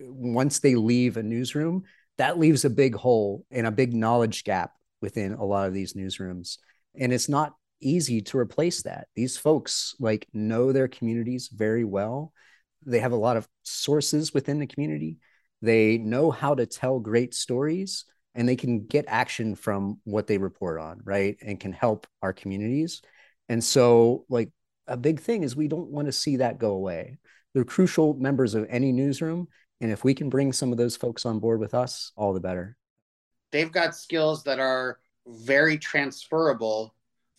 once 0.00 0.58
they 0.58 0.74
leave 0.74 1.16
a 1.16 1.22
newsroom 1.22 1.84
that 2.18 2.38
leaves 2.38 2.64
a 2.64 2.70
big 2.70 2.94
hole 2.94 3.44
and 3.50 3.66
a 3.66 3.70
big 3.70 3.94
knowledge 3.94 4.44
gap 4.44 4.72
within 5.00 5.32
a 5.34 5.44
lot 5.44 5.68
of 5.68 5.74
these 5.74 5.94
newsrooms 5.94 6.58
and 6.98 7.12
it's 7.12 7.28
not 7.28 7.54
easy 7.80 8.20
to 8.20 8.38
replace 8.38 8.82
that 8.82 9.06
these 9.14 9.36
folks 9.36 9.94
like 10.00 10.26
know 10.32 10.72
their 10.72 10.88
communities 10.88 11.48
very 11.54 11.84
well 11.84 12.32
they 12.86 13.00
have 13.00 13.12
a 13.12 13.16
lot 13.16 13.36
of 13.36 13.48
sources 13.62 14.32
within 14.32 14.58
the 14.58 14.66
community 14.66 15.18
they 15.62 15.98
know 15.98 16.30
how 16.30 16.54
to 16.54 16.66
tell 16.66 16.98
great 17.00 17.34
stories 17.34 18.04
and 18.34 18.48
they 18.48 18.56
can 18.56 18.86
get 18.86 19.04
action 19.08 19.54
from 19.54 19.98
what 20.04 20.26
they 20.26 20.38
report 20.38 20.80
on 20.80 21.00
right 21.04 21.36
and 21.42 21.60
can 21.60 21.72
help 21.72 22.06
our 22.22 22.32
communities 22.32 23.02
and 23.48 23.62
so, 23.62 24.24
like, 24.28 24.50
a 24.86 24.96
big 24.96 25.20
thing 25.20 25.42
is 25.42 25.56
we 25.56 25.68
don't 25.68 25.90
want 25.90 26.06
to 26.06 26.12
see 26.12 26.36
that 26.36 26.58
go 26.58 26.72
away. 26.72 27.18
They're 27.54 27.64
crucial 27.64 28.14
members 28.14 28.54
of 28.54 28.66
any 28.68 28.92
newsroom. 28.92 29.48
And 29.80 29.90
if 29.90 30.04
we 30.04 30.14
can 30.14 30.28
bring 30.28 30.52
some 30.52 30.72
of 30.72 30.78
those 30.78 30.96
folks 30.96 31.26
on 31.26 31.38
board 31.38 31.60
with 31.60 31.74
us, 31.74 32.12
all 32.16 32.32
the 32.32 32.40
better. 32.40 32.76
They've 33.52 33.72
got 33.72 33.94
skills 33.94 34.42
that 34.44 34.58
are 34.58 34.98
very 35.26 35.78
transferable 35.78 36.94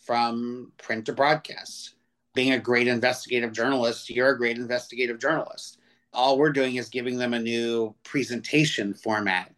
from 0.06 0.72
print 0.78 1.06
to 1.08 1.14
broadcast. 1.14 1.96
Being 2.38 2.54
a 2.54 2.60
great 2.60 2.88
investigative 2.88 3.52
journalist, 3.52 4.10
you're 4.10 4.30
a 4.30 4.38
great 4.38 4.58
investigative 4.58 5.20
journalist. 5.20 5.80
All 6.14 6.38
we're 6.38 6.52
doing 6.52 6.76
is 6.76 6.90
giving 6.90 7.18
them 7.18 7.34
a 7.34 7.40
new 7.40 7.96
presentation 8.04 8.94
format, 8.94 9.54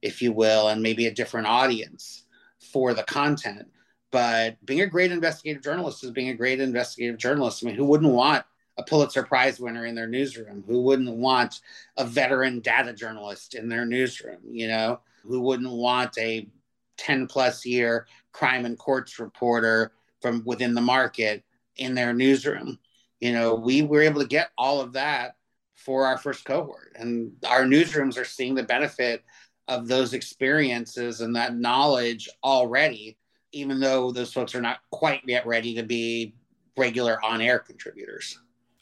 if 0.00 0.22
you 0.22 0.32
will, 0.32 0.68
and 0.68 0.80
maybe 0.80 1.06
a 1.06 1.14
different 1.14 1.48
audience 1.48 2.24
for 2.72 2.94
the 2.94 3.02
content 3.02 3.66
but 4.10 4.64
being 4.64 4.80
a 4.80 4.86
great 4.86 5.12
investigative 5.12 5.62
journalist 5.62 6.02
is 6.02 6.10
being 6.10 6.30
a 6.30 6.34
great 6.34 6.60
investigative 6.60 7.18
journalist. 7.18 7.62
I 7.62 7.66
mean, 7.66 7.76
who 7.76 7.84
wouldn't 7.84 8.12
want 8.12 8.44
a 8.76 8.82
Pulitzer 8.82 9.22
Prize 9.22 9.60
winner 9.60 9.86
in 9.86 9.94
their 9.94 10.06
newsroom? 10.06 10.64
Who 10.66 10.82
wouldn't 10.82 11.16
want 11.16 11.60
a 11.96 12.04
veteran 12.04 12.60
data 12.60 12.92
journalist 12.92 13.54
in 13.54 13.68
their 13.68 13.84
newsroom? 13.84 14.40
You 14.50 14.68
know, 14.68 15.00
who 15.22 15.40
wouldn't 15.40 15.70
want 15.70 16.18
a 16.18 16.48
10 16.96 17.26
plus 17.28 17.64
year 17.64 18.06
crime 18.32 18.64
and 18.64 18.78
courts 18.78 19.18
reporter 19.18 19.92
from 20.20 20.42
within 20.44 20.74
the 20.74 20.80
market 20.80 21.44
in 21.76 21.94
their 21.94 22.12
newsroom? 22.12 22.78
You 23.20 23.32
know, 23.32 23.54
we 23.54 23.82
were 23.82 24.02
able 24.02 24.20
to 24.22 24.26
get 24.26 24.50
all 24.56 24.80
of 24.80 24.94
that 24.94 25.36
for 25.76 26.06
our 26.06 26.18
first 26.18 26.44
cohort, 26.44 26.92
and 26.96 27.32
our 27.46 27.62
newsrooms 27.62 28.18
are 28.18 28.24
seeing 28.24 28.54
the 28.54 28.62
benefit 28.62 29.24
of 29.68 29.88
those 29.88 30.14
experiences 30.14 31.20
and 31.20 31.36
that 31.36 31.54
knowledge 31.54 32.28
already 32.44 33.16
even 33.52 33.80
though 33.80 34.10
those 34.10 34.32
folks 34.32 34.54
are 34.54 34.60
not 34.60 34.78
quite 34.90 35.22
yet 35.26 35.46
ready 35.46 35.74
to 35.74 35.82
be 35.82 36.34
regular 36.76 37.22
on 37.24 37.40
air 37.40 37.58
contributors. 37.58 38.38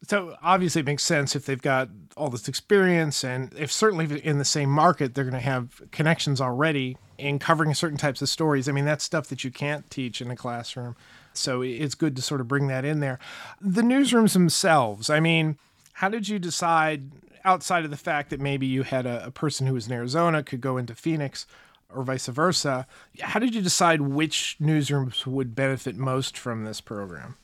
So 0.07 0.37
obviously 0.43 0.81
it 0.81 0.87
makes 0.87 1.03
sense 1.03 1.35
if 1.35 1.45
they've 1.47 1.61
got 1.61 1.89
all 2.17 2.31
this 2.31 2.49
experience 2.49 3.25
and 3.25 3.53
if 3.59 3.73
certainly 3.73 4.25
in 4.25 4.39
the 4.39 4.45
same 4.45 4.71
market 4.71 5.15
they're 5.15 5.25
going 5.25 5.35
to 5.35 5.41
have 5.41 5.83
connections 5.91 6.41
already 6.41 6.97
in 7.19 7.39
covering 7.39 7.75
certain 7.75 7.99
types 7.99 8.23
of 8.23 8.29
stories. 8.29 8.69
I 8.69 8.73
mean 8.73 8.85
that's 8.85 9.03
stuff 9.03 9.27
that 9.29 9.43
you 9.43 9.51
can't 9.51 9.91
teach 9.91 10.21
in 10.21 10.31
a 10.31 10.37
classroom. 10.37 10.95
So 11.39 11.63
it's 11.63 11.95
good 11.95 12.17
to 12.17 12.23
sort 12.23 12.41
of 12.41 12.49
bring 12.49 12.67
that 12.69 12.85
in 12.85 13.01
there. 13.01 13.19
The 13.61 13.83
newsrooms 13.83 14.33
themselves, 14.33 15.09
I 15.09 15.21
mean, 15.21 15.57
How 15.99 16.09
did 16.09 16.29
you 16.29 16.39
decide, 16.39 17.11
outside 17.45 17.85
of 17.85 17.91
the 17.91 17.97
fact 17.97 18.31
that 18.31 18.39
maybe 18.41 18.69
you 18.69 18.85
had 18.85 19.05
a, 19.05 19.27
a 19.27 19.31
person 19.33 19.67
who 19.67 19.75
was 19.75 19.89
in 19.89 19.93
Arizona 19.93 20.45
could 20.45 20.61
go 20.61 20.77
into 20.77 20.95
Phoenix 20.95 21.45
or 21.93 22.05
vice 22.05 22.29
versa, 22.29 22.87
how 23.21 23.41
did 23.41 23.53
you 23.53 23.61
decide 23.61 24.01
which 24.01 24.57
newsrooms 24.61 25.27
would 25.27 25.57
benefit 25.57 25.97
most 25.97 26.39
from 26.39 26.65
this 26.65 26.81
program? 26.81 27.37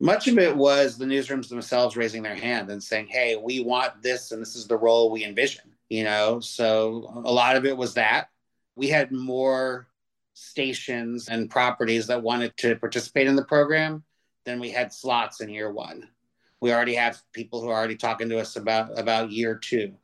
Much 0.00 0.26
of 0.26 0.38
it 0.38 0.56
was 0.56 0.98
the 0.98 1.04
newsrooms 1.04 1.48
themselves 1.48 1.96
raising 1.96 2.22
their 2.22 2.34
hand 2.34 2.68
and 2.70 2.82
saying, 2.82 3.06
hey, 3.06 3.36
we 3.36 3.60
want 3.60 4.02
this 4.02 4.32
and 4.32 4.42
this 4.42 4.56
is 4.56 4.66
the 4.66 4.76
role 4.76 5.12
we 5.12 5.24
envision, 5.24 5.70
you 5.88 6.02
know? 6.02 6.40
So 6.40 7.22
a 7.24 7.32
lot 7.32 7.54
of 7.54 7.64
it 7.64 7.76
was 7.76 7.94
that. 7.94 8.30
We 8.74 8.88
had 8.88 9.12
more 9.12 9.86
stations 10.38 11.28
and 11.28 11.50
properties 11.50 12.06
that 12.06 12.22
wanted 12.22 12.56
to 12.58 12.76
participate 12.76 13.26
in 13.26 13.36
the 13.36 13.44
program 13.44 14.04
than 14.44 14.60
we 14.60 14.70
had 14.70 14.92
slots 14.92 15.40
in 15.40 15.48
year 15.48 15.72
one. 15.72 16.08
We 16.60 16.72
already 16.72 16.94
have 16.94 17.20
people 17.32 17.60
who 17.60 17.68
are 17.68 17.78
already 17.78 17.96
talking 17.96 18.28
to 18.30 18.38
us 18.38 18.56
about 18.56 18.98
about 18.98 19.30
year 19.30 19.54
two. 19.54 19.94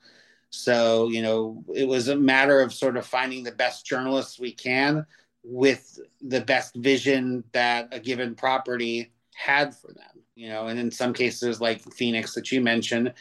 So, 0.50 1.09
you 1.09 1.23
know, 1.23 1.64
it 1.75 1.88
was 1.88 2.09
a 2.09 2.17
matter 2.17 2.61
of 2.61 2.73
sort 2.73 2.97
of 2.97 3.07
finding 3.07 3.43
the 3.43 3.53
best 3.53 3.85
journalists 3.85 4.38
we 4.38 4.53
can 4.53 5.05
with 5.43 5.99
the 6.21 6.41
best 6.41 6.76
vision 6.76 7.43
that 7.53 7.88
a 7.91 7.99
given 7.99 8.35
property 8.35 9.12
had 9.35 9.75
for 9.75 9.88
them, 9.88 10.23
you 10.37 10.49
know, 10.49 10.69
and 10.69 10.79
in 10.79 10.91
some 10.91 11.12
cases 11.12 11.61
like 11.61 11.83
Phoenix 11.93 12.35
that 12.35 12.53
you 12.53 12.61
mentioned, 12.61 13.12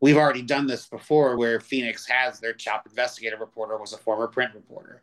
we've 0.00 0.16
already 0.16 0.42
done 0.42 0.66
this 0.66 0.86
before 0.86 1.36
where 1.36 1.58
Phoenix 1.58 2.06
has 2.06 2.38
their 2.38 2.52
top 2.52 2.86
investigative 2.86 3.40
reporter 3.40 3.76
was 3.76 3.92
a 3.92 3.98
former 3.98 4.28
print 4.28 4.54
reporter. 4.54 5.02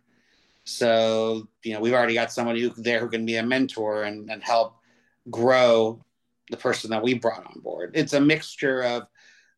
So, 0.65 1.47
you 1.63 1.73
know, 1.73 1.79
we've 1.79 1.93
already 1.93 2.13
got 2.13 2.31
somebody 2.31 2.61
who 2.61 2.69
there 2.77 2.99
who 2.99 3.09
can 3.09 3.25
be 3.25 3.35
a 3.35 3.43
mentor 3.43 4.03
and, 4.03 4.29
and 4.29 4.41
help 4.41 4.77
grow 5.29 5.99
the 6.49 6.57
person 6.57 6.89
that 6.91 7.03
we 7.03 7.13
brought 7.13 7.45
on 7.45 7.59
board. 7.61 7.91
It's 7.93 8.13
a 8.13 8.21
mixture 8.21 8.83
of 8.83 9.07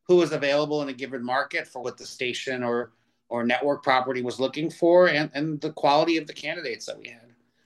who 0.08 0.18
was 0.18 0.32
available 0.32 0.82
in 0.82 0.90
a 0.90 0.94
given 0.94 1.24
market 1.24 1.68
for 1.68 1.82
what 1.82 1.98
the 1.98 2.06
station 2.06 2.64
or 2.64 2.92
or 3.28 3.44
network 3.44 3.84
property 3.84 4.22
was 4.22 4.40
looking 4.40 4.70
for 4.70 5.10
and, 5.10 5.32
and 5.34 5.60
the 5.62 5.72
quality 5.72 6.18
of 6.18 6.28
the 6.28 6.34
candidates 6.34 6.86
that 6.86 7.00
we 7.00 7.10
had. 7.10 7.22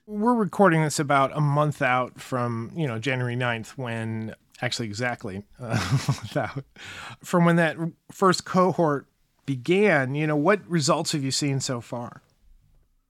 We're 0.06 0.34
recording 0.34 0.82
this 0.82 0.98
about 0.98 1.36
a 1.36 1.40
month 1.40 1.82
out 1.82 2.18
from, 2.18 2.72
you 2.74 2.86
know, 2.86 2.98
January 2.98 3.36
9th 3.36 3.72
when 3.72 4.34
actually 4.62 4.86
exactly 4.86 5.44
uh, 5.60 6.48
from 7.22 7.44
when 7.44 7.56
that 7.56 7.76
first 8.10 8.46
cohort 8.46 9.06
began, 9.44 10.14
you 10.14 10.26
know, 10.26 10.36
what 10.36 10.66
results 10.66 11.12
have 11.12 11.22
you 11.22 11.30
seen 11.30 11.60
so 11.60 11.80
far? 11.80 12.22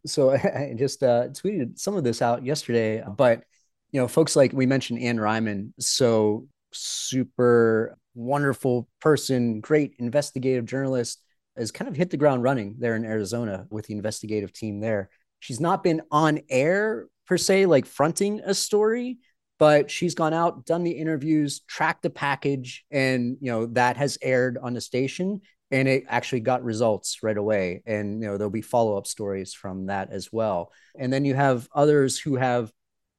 So 0.07 0.31
I 0.33 0.75
just 0.77 1.03
uh, 1.03 1.29
tweeted 1.29 1.79
some 1.79 1.97
of 1.97 2.05
this 2.05 2.23
out 2.23 2.45
yesterday, 2.45 3.03
but 3.17 3.45
you 3.93 4.01
know, 4.01 4.09
folks 4.09 4.37
like 4.37 4.53
we 4.53 4.67
mentioned 4.67 5.03
Anne 5.03 5.19
Ryman, 5.19 5.75
so 5.79 6.47
super 6.73 7.99
wonderful 8.15 8.89
person, 9.01 9.61
great 9.61 9.95
investigative 9.99 10.65
journalist, 10.65 11.23
has 11.57 11.73
kind 11.73 11.89
of 11.89 11.97
hit 11.97 12.11
the 12.11 12.17
ground 12.17 12.43
running 12.43 12.77
there 12.79 12.97
in 12.97 13.05
Arizona 13.05 13.67
with 13.71 13.87
the 13.87 13.95
investigative 13.95 14.53
team 14.53 14.81
there. 14.81 15.11
She's 15.41 15.61
not 15.61 15.83
been 15.83 16.03
on 16.11 16.41
air 16.49 17.09
per 17.27 17.37
se, 17.37 17.67
like 17.67 17.87
fronting 17.87 18.41
a 18.45 18.55
story, 18.55 19.19
but 19.59 19.91
she's 19.91 20.15
gone 20.15 20.33
out, 20.33 20.65
done 20.67 20.85
the 20.85 20.91
interviews, 20.91 21.61
tracked 21.67 22.03
the 22.03 22.11
package, 22.11 22.85
and 22.91 23.37
you 23.41 23.51
know 23.51 23.67
that 23.67 23.97
has 23.97 24.19
aired 24.23 24.59
on 24.59 24.75
the 24.75 24.81
station, 24.81 25.41
and 25.71 25.89
it 25.89 26.05
actually 26.09 26.41
got 26.41 26.65
results 26.65 27.23
right 27.23 27.37
away. 27.37 27.83
And 27.87 28.23
you 28.23 28.29
know 28.29 28.37
there'll 28.37 28.51
be 28.51 28.63
follow 28.63 28.97
up 28.97 29.07
stories 29.07 29.55
from 29.55 29.87
that 29.87 30.11
as 30.11 30.33
well. 30.33 30.73
And 30.99 31.13
then 31.13 31.25
you 31.25 31.35
have 31.35 31.69
others 31.75 32.19
who 32.19 32.37
have 32.37 32.73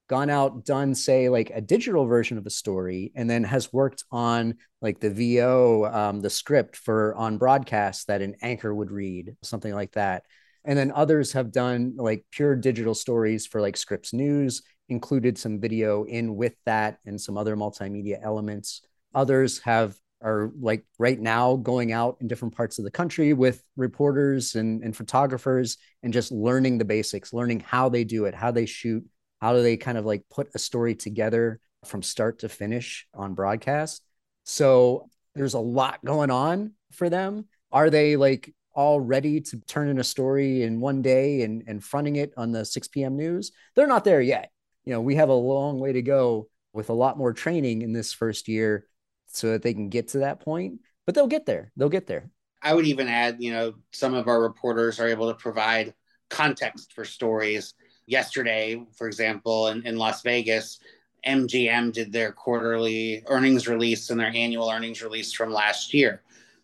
gone 0.08 0.28
out, 0.28 0.66
done, 0.66 0.94
say, 0.94 1.28
like 1.28 1.50
a 1.54 1.60
digital 1.60 2.04
version 2.04 2.36
of 2.36 2.46
a 2.46 2.50
story, 2.50 3.12
and 3.14 3.30
then 3.30 3.44
has 3.44 3.72
worked 3.72 4.04
on 4.10 4.54
like 4.82 5.00
the 5.00 5.10
VO, 5.10 5.86
um, 5.86 6.20
the 6.20 6.28
script 6.28 6.76
for 6.76 7.14
on 7.14 7.38
broadcast 7.38 8.08
that 8.08 8.20
an 8.20 8.36
anchor 8.42 8.74
would 8.74 8.90
read, 8.90 9.36
something 9.42 9.72
like 9.74 9.92
that. 9.92 10.24
And 10.64 10.78
then 10.78 10.92
others 10.94 11.32
have 11.32 11.50
done 11.50 11.94
like 11.96 12.24
pure 12.30 12.54
digital 12.54 12.94
stories 12.94 13.46
for 13.46 13.60
like 13.60 13.76
Scripps 13.76 14.12
News, 14.12 14.62
included 14.88 15.38
some 15.38 15.60
video 15.60 16.04
in 16.04 16.36
with 16.36 16.54
that 16.66 16.98
and 17.06 17.20
some 17.20 17.36
other 17.36 17.56
multimedia 17.56 18.18
elements. 18.22 18.82
Others 19.14 19.60
have 19.60 19.96
are 20.22 20.50
like 20.60 20.84
right 20.98 21.20
now 21.20 21.56
going 21.56 21.92
out 21.92 22.16
in 22.20 22.28
different 22.28 22.54
parts 22.54 22.78
of 22.78 22.84
the 22.84 22.90
country 22.90 23.32
with 23.32 23.62
reporters 23.76 24.54
and, 24.54 24.82
and 24.82 24.96
photographers 24.96 25.76
and 26.02 26.12
just 26.12 26.32
learning 26.32 26.78
the 26.78 26.84
basics, 26.84 27.32
learning 27.32 27.60
how 27.60 27.88
they 27.88 28.04
do 28.04 28.24
it, 28.24 28.34
how 28.34 28.50
they 28.50 28.66
shoot, 28.66 29.04
how 29.40 29.52
do 29.52 29.62
they 29.62 29.76
kind 29.76 29.98
of 29.98 30.06
like 30.06 30.22
put 30.30 30.48
a 30.54 30.58
story 30.58 30.94
together 30.94 31.60
from 31.84 32.02
start 32.02 32.40
to 32.40 32.48
finish 32.48 33.06
on 33.14 33.34
broadcast? 33.34 34.02
So 34.44 35.08
there's 35.34 35.54
a 35.54 35.60
lot 35.60 36.04
going 36.04 36.30
on 36.30 36.72
for 36.92 37.10
them. 37.10 37.46
Are 37.70 37.90
they 37.90 38.16
like 38.16 38.54
all 38.74 39.00
ready 39.00 39.40
to 39.40 39.60
turn 39.66 39.88
in 39.88 39.98
a 39.98 40.04
story 40.04 40.62
in 40.62 40.80
one 40.80 41.02
day 41.02 41.42
and, 41.42 41.64
and 41.66 41.82
fronting 41.82 42.16
it 42.16 42.32
on 42.36 42.52
the 42.52 42.64
6 42.64 42.88
p.m. 42.88 43.16
news? 43.16 43.52
They're 43.74 43.86
not 43.86 44.04
there 44.04 44.20
yet. 44.20 44.50
You 44.84 44.92
know, 44.92 45.00
we 45.00 45.16
have 45.16 45.28
a 45.28 45.34
long 45.34 45.78
way 45.78 45.92
to 45.92 46.02
go 46.02 46.48
with 46.72 46.90
a 46.90 46.94
lot 46.94 47.18
more 47.18 47.32
training 47.32 47.82
in 47.82 47.92
this 47.92 48.12
first 48.12 48.48
year 48.48 48.86
so 49.32 49.50
that 49.50 49.62
they 49.62 49.74
can 49.74 49.88
get 49.88 50.08
to 50.08 50.18
that 50.18 50.40
point, 50.40 50.80
but 51.06 51.14
they'll 51.14 51.26
get 51.26 51.46
there. 51.46 51.72
They'll 51.76 51.88
get 51.88 52.06
there. 52.06 52.30
I 52.62 52.74
would 52.74 52.86
even 52.86 53.08
add, 53.08 53.36
you 53.40 53.52
know, 53.52 53.74
some 53.90 54.14
of 54.14 54.28
our 54.28 54.40
reporters 54.40 55.00
are 55.00 55.08
able 55.08 55.28
to 55.28 55.34
provide 55.34 55.94
context 56.28 56.92
for 56.92 57.04
stories 57.04 57.74
yesterday, 58.06 58.84
for 58.96 59.06
example, 59.06 59.68
in, 59.68 59.86
in 59.86 59.96
Las 59.96 60.22
Vegas, 60.22 60.78
MGM 61.26 61.92
did 61.92 62.12
their 62.12 62.32
quarterly 62.32 63.22
earnings 63.26 63.68
release 63.68 64.10
and 64.10 64.18
their 64.18 64.32
annual 64.34 64.68
earnings 64.68 65.02
release 65.02 65.32
from 65.32 65.52
last 65.52 65.94
year. 65.94 66.22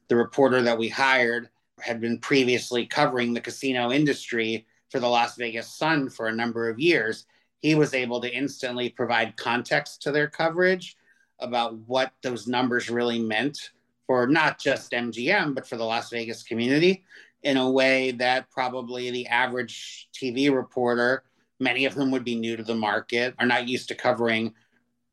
The 0.09 0.16
reporter 0.16 0.62
that 0.62 0.78
we 0.78 0.88
hired 0.88 1.48
had 1.81 2.00
been 2.00 2.18
previously 2.18 2.87
covering 2.87 3.33
the 3.33 3.40
casino 3.40 3.92
industry 3.92 4.66
for 4.90 5.00
the 5.00 5.09
Las 5.09 5.37
Vegas 5.37 5.68
Sun 5.68 6.11
for 6.11 6.26
a 6.26 6.35
number 6.35 6.68
of 6.68 6.81
years. 6.81 7.26
He 7.61 7.74
was 7.74 7.94
able 7.94 8.20
to 8.20 8.35
instantly 8.35 8.88
provide 8.88 9.37
context 9.37 10.02
to 10.02 10.12
their 10.12 10.28
coverage 10.28 10.96
about 11.40 11.77
what 11.87 12.12
those 12.22 12.46
numbers 12.46 12.90
really 12.90 13.18
meant 13.18 13.70
for 14.07 14.27
not 14.27 14.59
just 14.59 14.92
MGM, 14.92 15.55
but 15.55 15.66
for 15.66 15.77
the 15.77 15.85
Las 15.85 16.11
Vegas 16.11 16.42
community 16.42 17.05
in 17.42 17.57
a 17.57 17.70
way 17.70 18.11
that 18.12 18.51
probably 18.51 19.11
the 19.11 19.27
average 19.29 20.09
TV 20.12 20.53
reporter 20.53 21.22
many 21.61 21.85
of 21.85 21.94
whom 21.94 22.11
would 22.11 22.24
be 22.24 22.37
new 22.37 22.57
to 22.57 22.62
the 22.62 22.74
market, 22.74 23.35
are 23.38 23.46
not 23.46 23.68
used 23.68 23.88
to 23.88 23.94
covering 23.94 24.55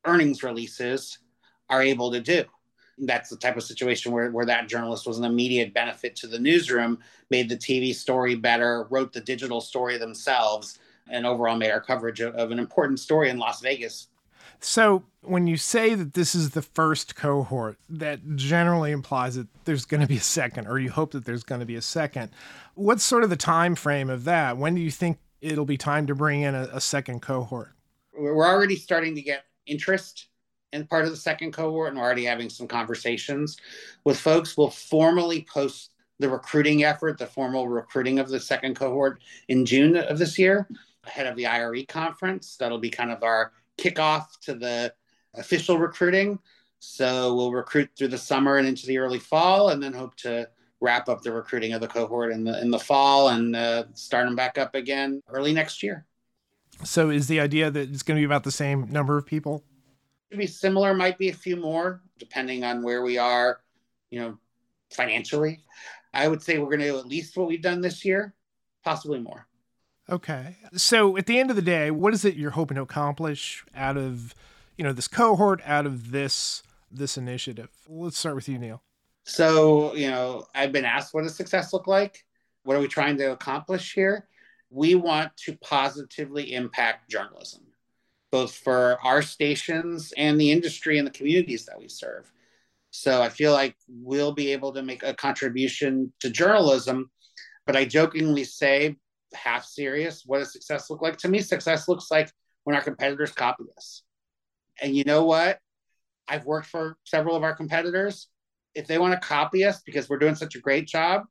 earnings 0.05 0.43
releases, 0.43 1.19
are 1.69 1.81
able 1.81 2.11
to 2.11 2.21
do. 2.21 2.43
That's 2.97 3.29
the 3.29 3.37
type 3.37 3.57
of 3.57 3.63
situation 3.63 4.11
where, 4.11 4.31
where 4.31 4.45
that 4.45 4.69
journalist 4.69 5.05
was 5.07 5.17
an 5.17 5.25
immediate 5.25 5.73
benefit 5.73 6.15
to 6.17 6.27
the 6.27 6.39
newsroom, 6.39 6.99
made 7.29 7.49
the 7.49 7.57
TV 7.57 7.93
story 7.93 8.35
better, 8.35 8.87
wrote 8.89 9.11
the 9.11 9.21
digital 9.21 9.59
story 9.59 9.97
themselves, 9.97 10.79
and 11.09 11.25
overall 11.25 11.57
made 11.57 11.71
our 11.71 11.81
coverage 11.81 12.21
of, 12.21 12.35
of 12.35 12.51
an 12.51 12.59
important 12.59 12.99
story 12.99 13.29
in 13.29 13.37
Las 13.37 13.61
Vegas 13.61 14.07
so, 14.59 15.03
when 15.21 15.47
you 15.47 15.57
say 15.57 15.95
that 15.95 16.13
this 16.13 16.35
is 16.35 16.51
the 16.51 16.61
first 16.61 17.15
cohort, 17.15 17.77
that 17.89 18.35
generally 18.35 18.91
implies 18.91 19.35
that 19.35 19.47
there's 19.65 19.85
going 19.85 20.01
to 20.01 20.07
be 20.07 20.17
a 20.17 20.21
second, 20.21 20.67
or 20.67 20.77
you 20.77 20.91
hope 20.91 21.11
that 21.11 21.25
there's 21.25 21.43
going 21.43 21.59
to 21.59 21.65
be 21.65 21.75
a 21.75 21.81
second. 21.81 22.31
What's 22.75 23.03
sort 23.03 23.23
of 23.23 23.29
the 23.29 23.35
time 23.35 23.75
frame 23.75 24.09
of 24.09 24.25
that? 24.25 24.57
When 24.57 24.75
do 24.75 24.81
you 24.81 24.91
think 24.91 25.17
it'll 25.45 25.65
be 25.65 25.77
time 25.77 26.07
to 26.07 26.15
bring 26.15 26.41
in 26.41 26.55
a, 26.55 26.69
a 26.73 26.81
second 26.81 27.21
cohort. 27.21 27.71
We're 28.17 28.47
already 28.47 28.75
starting 28.75 29.15
to 29.15 29.21
get 29.21 29.43
interest 29.67 30.27
in 30.73 30.87
part 30.87 31.05
of 31.05 31.11
the 31.11 31.17
second 31.17 31.53
cohort, 31.53 31.89
and 31.89 31.97
we're 31.97 32.05
already 32.05 32.25
having 32.25 32.49
some 32.49 32.67
conversations 32.67 33.57
with 34.03 34.19
folks. 34.19 34.57
We'll 34.57 34.71
formally 34.71 35.45
post 35.51 35.91
the 36.19 36.29
recruiting 36.29 36.83
effort, 36.83 37.17
the 37.17 37.27
formal 37.27 37.67
recruiting 37.67 38.19
of 38.19 38.29
the 38.29 38.39
second 38.39 38.75
cohort 38.75 39.21
in 39.49 39.65
June 39.65 39.97
of 39.97 40.17
this 40.17 40.39
year, 40.39 40.67
ahead 41.05 41.27
of 41.27 41.35
the 41.35 41.45
IRE 41.45 41.85
conference. 41.85 42.57
That'll 42.57 42.79
be 42.79 42.89
kind 42.89 43.11
of 43.11 43.21
our 43.21 43.51
kickoff 43.77 44.39
to 44.41 44.55
the 44.55 44.93
official 45.35 45.77
recruiting. 45.77 46.39
So 46.79 47.35
we'll 47.35 47.51
recruit 47.51 47.89
through 47.97 48.09
the 48.09 48.17
summer 48.17 48.57
and 48.57 48.67
into 48.67 48.85
the 48.85 48.97
early 48.97 49.19
fall, 49.19 49.69
and 49.69 49.81
then 49.81 49.93
hope 49.93 50.15
to 50.17 50.47
wrap 50.81 51.09
up 51.09 51.21
the 51.21 51.31
recruiting 51.31 51.73
of 51.73 51.81
the 51.81 51.87
cohort 51.87 52.31
in 52.31 52.43
the 52.43 52.61
in 52.61 52.69
the 52.69 52.79
fall 52.79 53.29
and 53.29 53.55
uh, 53.55 53.85
start 53.93 54.25
them 54.25 54.35
back 54.35 54.57
up 54.57 54.75
again 54.75 55.21
early 55.29 55.53
next 55.53 55.81
year. 55.81 56.05
So, 56.83 57.09
is 57.09 57.27
the 57.27 57.39
idea 57.39 57.71
that 57.71 57.89
it's 57.89 58.03
going 58.03 58.17
to 58.17 58.21
be 58.21 58.25
about 58.25 58.43
the 58.43 58.51
same 58.51 58.91
number 58.91 59.17
of 59.17 59.25
people? 59.25 59.63
To 60.31 60.37
be 60.37 60.47
similar, 60.47 60.93
might 60.93 61.17
be 61.17 61.29
a 61.29 61.33
few 61.33 61.55
more, 61.55 62.01
depending 62.19 62.63
on 62.63 62.83
where 62.83 63.01
we 63.01 63.17
are, 63.17 63.61
you 64.09 64.19
know, 64.19 64.37
financially. 64.91 65.63
I 66.13 66.27
would 66.27 66.41
say 66.41 66.57
we're 66.57 66.65
going 66.65 66.79
to 66.79 66.87
do 66.87 66.99
at 66.99 67.07
least 67.07 67.37
what 67.37 67.47
we've 67.47 67.61
done 67.61 67.81
this 67.81 68.03
year, 68.03 68.33
possibly 68.83 69.19
more. 69.19 69.47
Okay. 70.09 70.57
So, 70.75 71.17
at 71.17 71.25
the 71.25 71.39
end 71.39 71.49
of 71.49 71.55
the 71.55 71.61
day, 71.61 71.89
what 71.91 72.13
is 72.13 72.25
it 72.25 72.35
you're 72.35 72.51
hoping 72.51 72.75
to 72.75 72.81
accomplish 72.81 73.65
out 73.75 73.97
of, 73.97 74.35
you 74.77 74.83
know, 74.83 74.93
this 74.93 75.07
cohort, 75.07 75.61
out 75.65 75.85
of 75.85 76.11
this 76.11 76.61
this 76.91 77.17
initiative? 77.17 77.69
Let's 77.89 78.17
start 78.17 78.35
with 78.35 78.47
you, 78.47 78.59
Neal. 78.59 78.81
So, 79.23 79.95
you 79.95 80.09
know, 80.09 80.45
I've 80.53 80.71
been 80.71 80.85
asked 80.85 81.13
what 81.13 81.23
does 81.23 81.35
success 81.35 81.73
look 81.73 81.87
like? 81.87 82.23
What 82.63 82.77
are 82.77 82.79
we 82.79 82.87
trying 82.87 83.17
to 83.17 83.31
accomplish 83.31 83.93
here? 83.93 84.27
We 84.69 84.93
want 84.95 85.35
to 85.45 85.57
positively 85.57 86.53
impact 86.53 87.09
journalism, 87.09 87.63
both 88.31 88.53
for 88.53 88.99
our 89.03 89.21
stations 89.21 90.13
and 90.17 90.39
the 90.39 90.51
industry 90.51 90.99
and 90.99 91.07
the 91.07 91.11
communities 91.11 91.65
that 91.65 91.79
we 91.79 91.87
serve. 91.87 92.31
So 92.91 93.21
I 93.21 93.29
feel 93.29 93.51
like 93.51 93.75
we'll 93.87 94.33
be 94.33 94.51
able 94.51 94.73
to 94.73 94.83
make 94.83 95.03
a 95.03 95.13
contribution 95.13 96.13
to 96.19 96.29
journalism. 96.29 97.09
But 97.65 97.75
I 97.75 97.85
jokingly 97.85 98.43
say, 98.43 98.95
half 99.35 99.65
serious, 99.65 100.23
what 100.25 100.39
does 100.39 100.51
success 100.51 100.89
look 100.89 101.01
like? 101.01 101.17
To 101.17 101.27
me, 101.27 101.39
success 101.39 101.87
looks 101.87 102.09
like 102.11 102.31
when 102.63 102.75
our 102.75 102.81
competitors 102.81 103.31
copy 103.31 103.63
us. 103.77 104.03
And 104.81 104.95
you 104.95 105.03
know 105.03 105.23
what? 105.25 105.59
I've 106.27 106.45
worked 106.45 106.67
for 106.67 106.97
several 107.03 107.35
of 107.35 107.43
our 107.43 107.55
competitors. 107.55 108.27
If 108.73 108.87
they 108.87 108.97
want 108.97 109.13
to 109.13 109.27
copy 109.27 109.63
us 109.63 109.81
because 109.85 110.09
we're 110.09 110.19
doing 110.19 110.35
such 110.35 110.55
a 110.55 110.59
great 110.59 110.87
job, 110.87 111.23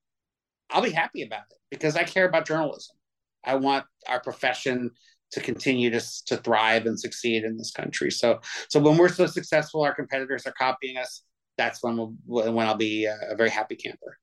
I'll 0.70 0.82
be 0.82 0.90
happy 0.90 1.22
about 1.22 1.42
it 1.50 1.58
because 1.70 1.96
I 1.96 2.04
care 2.04 2.26
about 2.26 2.46
journalism. 2.46 2.96
I 3.44 3.56
want 3.56 3.84
our 4.08 4.20
profession 4.20 4.90
to 5.32 5.40
continue 5.40 5.90
to, 5.90 6.00
to 6.26 6.36
thrive 6.38 6.86
and 6.86 6.98
succeed 6.98 7.44
in 7.44 7.56
this 7.56 7.72
country. 7.72 8.10
So, 8.10 8.40
so 8.70 8.80
when 8.80 8.96
we're 8.96 9.08
so 9.08 9.26
successful, 9.26 9.82
our 9.82 9.94
competitors 9.94 10.46
are 10.46 10.52
copying 10.52 10.96
us. 10.96 11.22
That's 11.58 11.82
when 11.82 11.96
we'll, 11.96 12.52
when 12.52 12.66
I'll 12.66 12.76
be 12.76 13.04
a 13.04 13.34
very 13.36 13.50
happy 13.50 13.76
camper. 13.76 14.18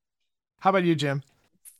How 0.59 0.69
about 0.69 0.83
you, 0.83 0.95
Jim? 0.95 1.23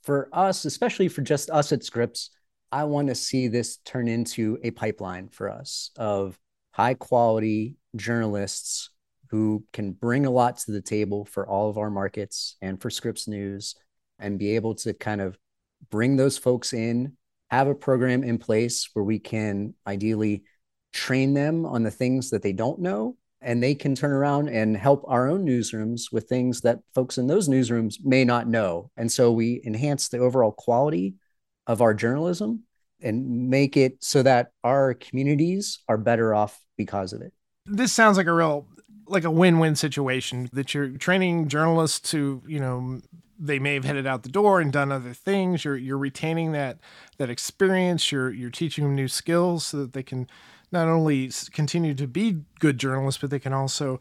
For 0.03 0.29
us, 0.31 0.65
especially 0.65 1.07
for 1.07 1.21
just 1.21 1.49
us 1.49 1.71
at 1.71 1.83
Scripps, 1.83 2.31
I 2.71 2.85
want 2.85 3.09
to 3.09 3.15
see 3.15 3.47
this 3.47 3.77
turn 3.77 4.07
into 4.07 4.57
a 4.63 4.71
pipeline 4.71 5.29
for 5.29 5.49
us 5.49 5.91
of 5.97 6.39
high 6.71 6.93
quality 6.93 7.75
journalists 7.95 8.89
who 9.29 9.63
can 9.73 9.91
bring 9.91 10.25
a 10.25 10.31
lot 10.31 10.57
to 10.57 10.71
the 10.71 10.81
table 10.81 11.25
for 11.25 11.47
all 11.47 11.69
of 11.69 11.77
our 11.77 11.89
markets 11.89 12.57
and 12.61 12.81
for 12.81 12.89
Scripps 12.89 13.27
News 13.27 13.75
and 14.19 14.39
be 14.39 14.55
able 14.55 14.75
to 14.75 14.93
kind 14.93 15.21
of 15.21 15.37
bring 15.89 16.15
those 16.15 16.37
folks 16.37 16.73
in, 16.73 17.17
have 17.49 17.67
a 17.67 17.75
program 17.75 18.23
in 18.23 18.37
place 18.37 18.89
where 18.93 19.03
we 19.03 19.19
can 19.19 19.73
ideally 19.85 20.43
train 20.93 21.33
them 21.33 21.65
on 21.65 21.83
the 21.83 21.91
things 21.91 22.29
that 22.29 22.41
they 22.41 22.53
don't 22.53 22.79
know 22.79 23.17
and 23.41 23.61
they 23.61 23.73
can 23.73 23.95
turn 23.95 24.11
around 24.11 24.49
and 24.49 24.77
help 24.77 25.03
our 25.07 25.27
own 25.27 25.45
newsrooms 25.45 26.11
with 26.11 26.29
things 26.29 26.61
that 26.61 26.79
folks 26.93 27.17
in 27.17 27.27
those 27.27 27.49
newsrooms 27.49 27.95
may 28.03 28.23
not 28.23 28.47
know. 28.47 28.91
And 28.97 29.11
so 29.11 29.31
we 29.31 29.61
enhance 29.65 30.09
the 30.09 30.19
overall 30.19 30.51
quality 30.51 31.15
of 31.67 31.81
our 31.81 31.93
journalism 31.93 32.63
and 33.01 33.49
make 33.49 33.77
it 33.77 33.97
so 34.03 34.21
that 34.23 34.51
our 34.63 34.93
communities 34.93 35.79
are 35.87 35.97
better 35.97 36.35
off 36.35 36.59
because 36.77 37.13
of 37.13 37.21
it. 37.21 37.33
This 37.65 37.93
sounds 37.93 38.17
like 38.17 38.27
a 38.27 38.33
real 38.33 38.67
like 39.07 39.23
a 39.25 39.31
win-win 39.31 39.75
situation 39.75 40.49
that 40.53 40.73
you're 40.73 40.89
training 40.91 41.49
journalists 41.49 42.11
to, 42.11 42.41
you 42.47 42.59
know, 42.59 43.01
they 43.37 43.59
may 43.59 43.73
have 43.73 43.83
headed 43.83 44.07
out 44.07 44.23
the 44.23 44.29
door 44.29 44.61
and 44.61 44.71
done 44.71 44.91
other 44.91 45.13
things. 45.13 45.65
You're 45.65 45.75
you're 45.75 45.97
retaining 45.97 46.51
that 46.51 46.77
that 47.17 47.29
experience. 47.29 48.11
You're 48.11 48.31
you're 48.31 48.51
teaching 48.51 48.83
them 48.83 48.95
new 48.95 49.07
skills 49.07 49.65
so 49.65 49.77
that 49.77 49.93
they 49.93 50.03
can 50.03 50.27
not 50.71 50.87
only 50.87 51.31
continue 51.51 51.93
to 51.95 52.07
be 52.07 52.41
good 52.59 52.77
journalists, 52.77 53.19
but 53.19 53.29
they 53.29 53.39
can 53.39 53.53
also, 53.53 53.99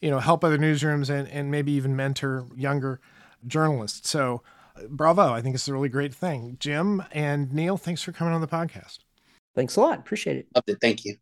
you 0.00 0.10
know, 0.10 0.18
help 0.18 0.44
other 0.44 0.58
newsrooms 0.58 1.10
and 1.10 1.28
and 1.28 1.50
maybe 1.50 1.72
even 1.72 1.96
mentor 1.96 2.46
younger 2.56 3.00
journalists. 3.46 4.08
So, 4.08 4.42
uh, 4.76 4.82
bravo! 4.88 5.32
I 5.32 5.40
think 5.40 5.54
it's 5.54 5.68
a 5.68 5.72
really 5.72 5.88
great 5.88 6.14
thing. 6.14 6.56
Jim 6.60 7.02
and 7.12 7.52
Neal, 7.52 7.76
thanks 7.76 8.02
for 8.02 8.12
coming 8.12 8.34
on 8.34 8.40
the 8.40 8.48
podcast. 8.48 8.98
Thanks 9.54 9.76
a 9.76 9.80
lot. 9.80 9.98
Appreciate 9.98 10.36
it. 10.36 10.46
Loved 10.54 10.70
it. 10.70 10.78
Thank 10.80 11.04
you. 11.04 11.16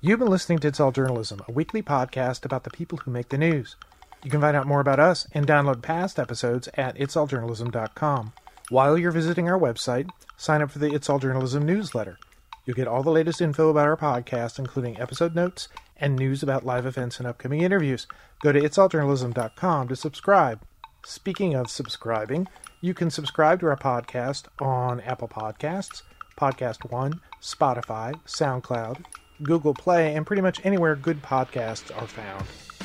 You've 0.00 0.20
been 0.20 0.28
listening 0.28 0.60
to 0.60 0.68
It's 0.68 0.78
All 0.78 0.92
Journalism, 0.92 1.42
a 1.48 1.50
weekly 1.50 1.82
podcast 1.82 2.44
about 2.44 2.62
the 2.62 2.70
people 2.70 2.98
who 2.98 3.10
make 3.10 3.30
the 3.30 3.38
news. 3.38 3.74
You 4.22 4.30
can 4.30 4.40
find 4.40 4.56
out 4.56 4.66
more 4.66 4.80
about 4.80 5.00
us 5.00 5.26
and 5.32 5.46
download 5.46 5.82
past 5.82 6.18
episodes 6.18 6.68
at 6.74 6.96
itsalljournalism.com. 6.96 8.32
While 8.68 8.98
you're 8.98 9.12
visiting 9.12 9.48
our 9.48 9.58
website, 9.58 10.10
sign 10.36 10.60
up 10.60 10.70
for 10.70 10.78
the 10.78 10.92
It's 10.92 11.08
All 11.08 11.18
Journalism 11.18 11.64
newsletter. 11.64 12.18
You'll 12.66 12.76
get 12.76 12.88
all 12.88 13.02
the 13.02 13.10
latest 13.10 13.40
info 13.40 13.70
about 13.70 13.86
our 13.86 13.96
podcast, 13.96 14.58
including 14.58 15.00
episode 15.00 15.34
notes 15.34 15.68
and 15.96 16.16
news 16.16 16.42
about 16.42 16.66
live 16.66 16.84
events 16.84 17.18
and 17.18 17.26
upcoming 17.26 17.62
interviews. 17.62 18.06
Go 18.42 18.52
to 18.52 18.60
itsalljournalism.com 18.60 19.88
to 19.88 19.96
subscribe. 19.96 20.60
Speaking 21.04 21.54
of 21.54 21.70
subscribing, 21.70 22.46
you 22.82 22.92
can 22.92 23.10
subscribe 23.10 23.60
to 23.60 23.66
our 23.68 23.76
podcast 23.76 24.48
on 24.60 25.00
Apple 25.00 25.28
Podcasts, 25.28 26.02
Podcast 26.38 26.90
One, 26.90 27.20
Spotify, 27.40 28.14
SoundCloud, 28.26 29.04
Google 29.42 29.74
Play, 29.74 30.14
and 30.14 30.26
pretty 30.26 30.42
much 30.42 30.60
anywhere 30.64 30.94
good 30.94 31.22
podcasts 31.22 31.90
are 31.96 32.06
found. 32.06 32.44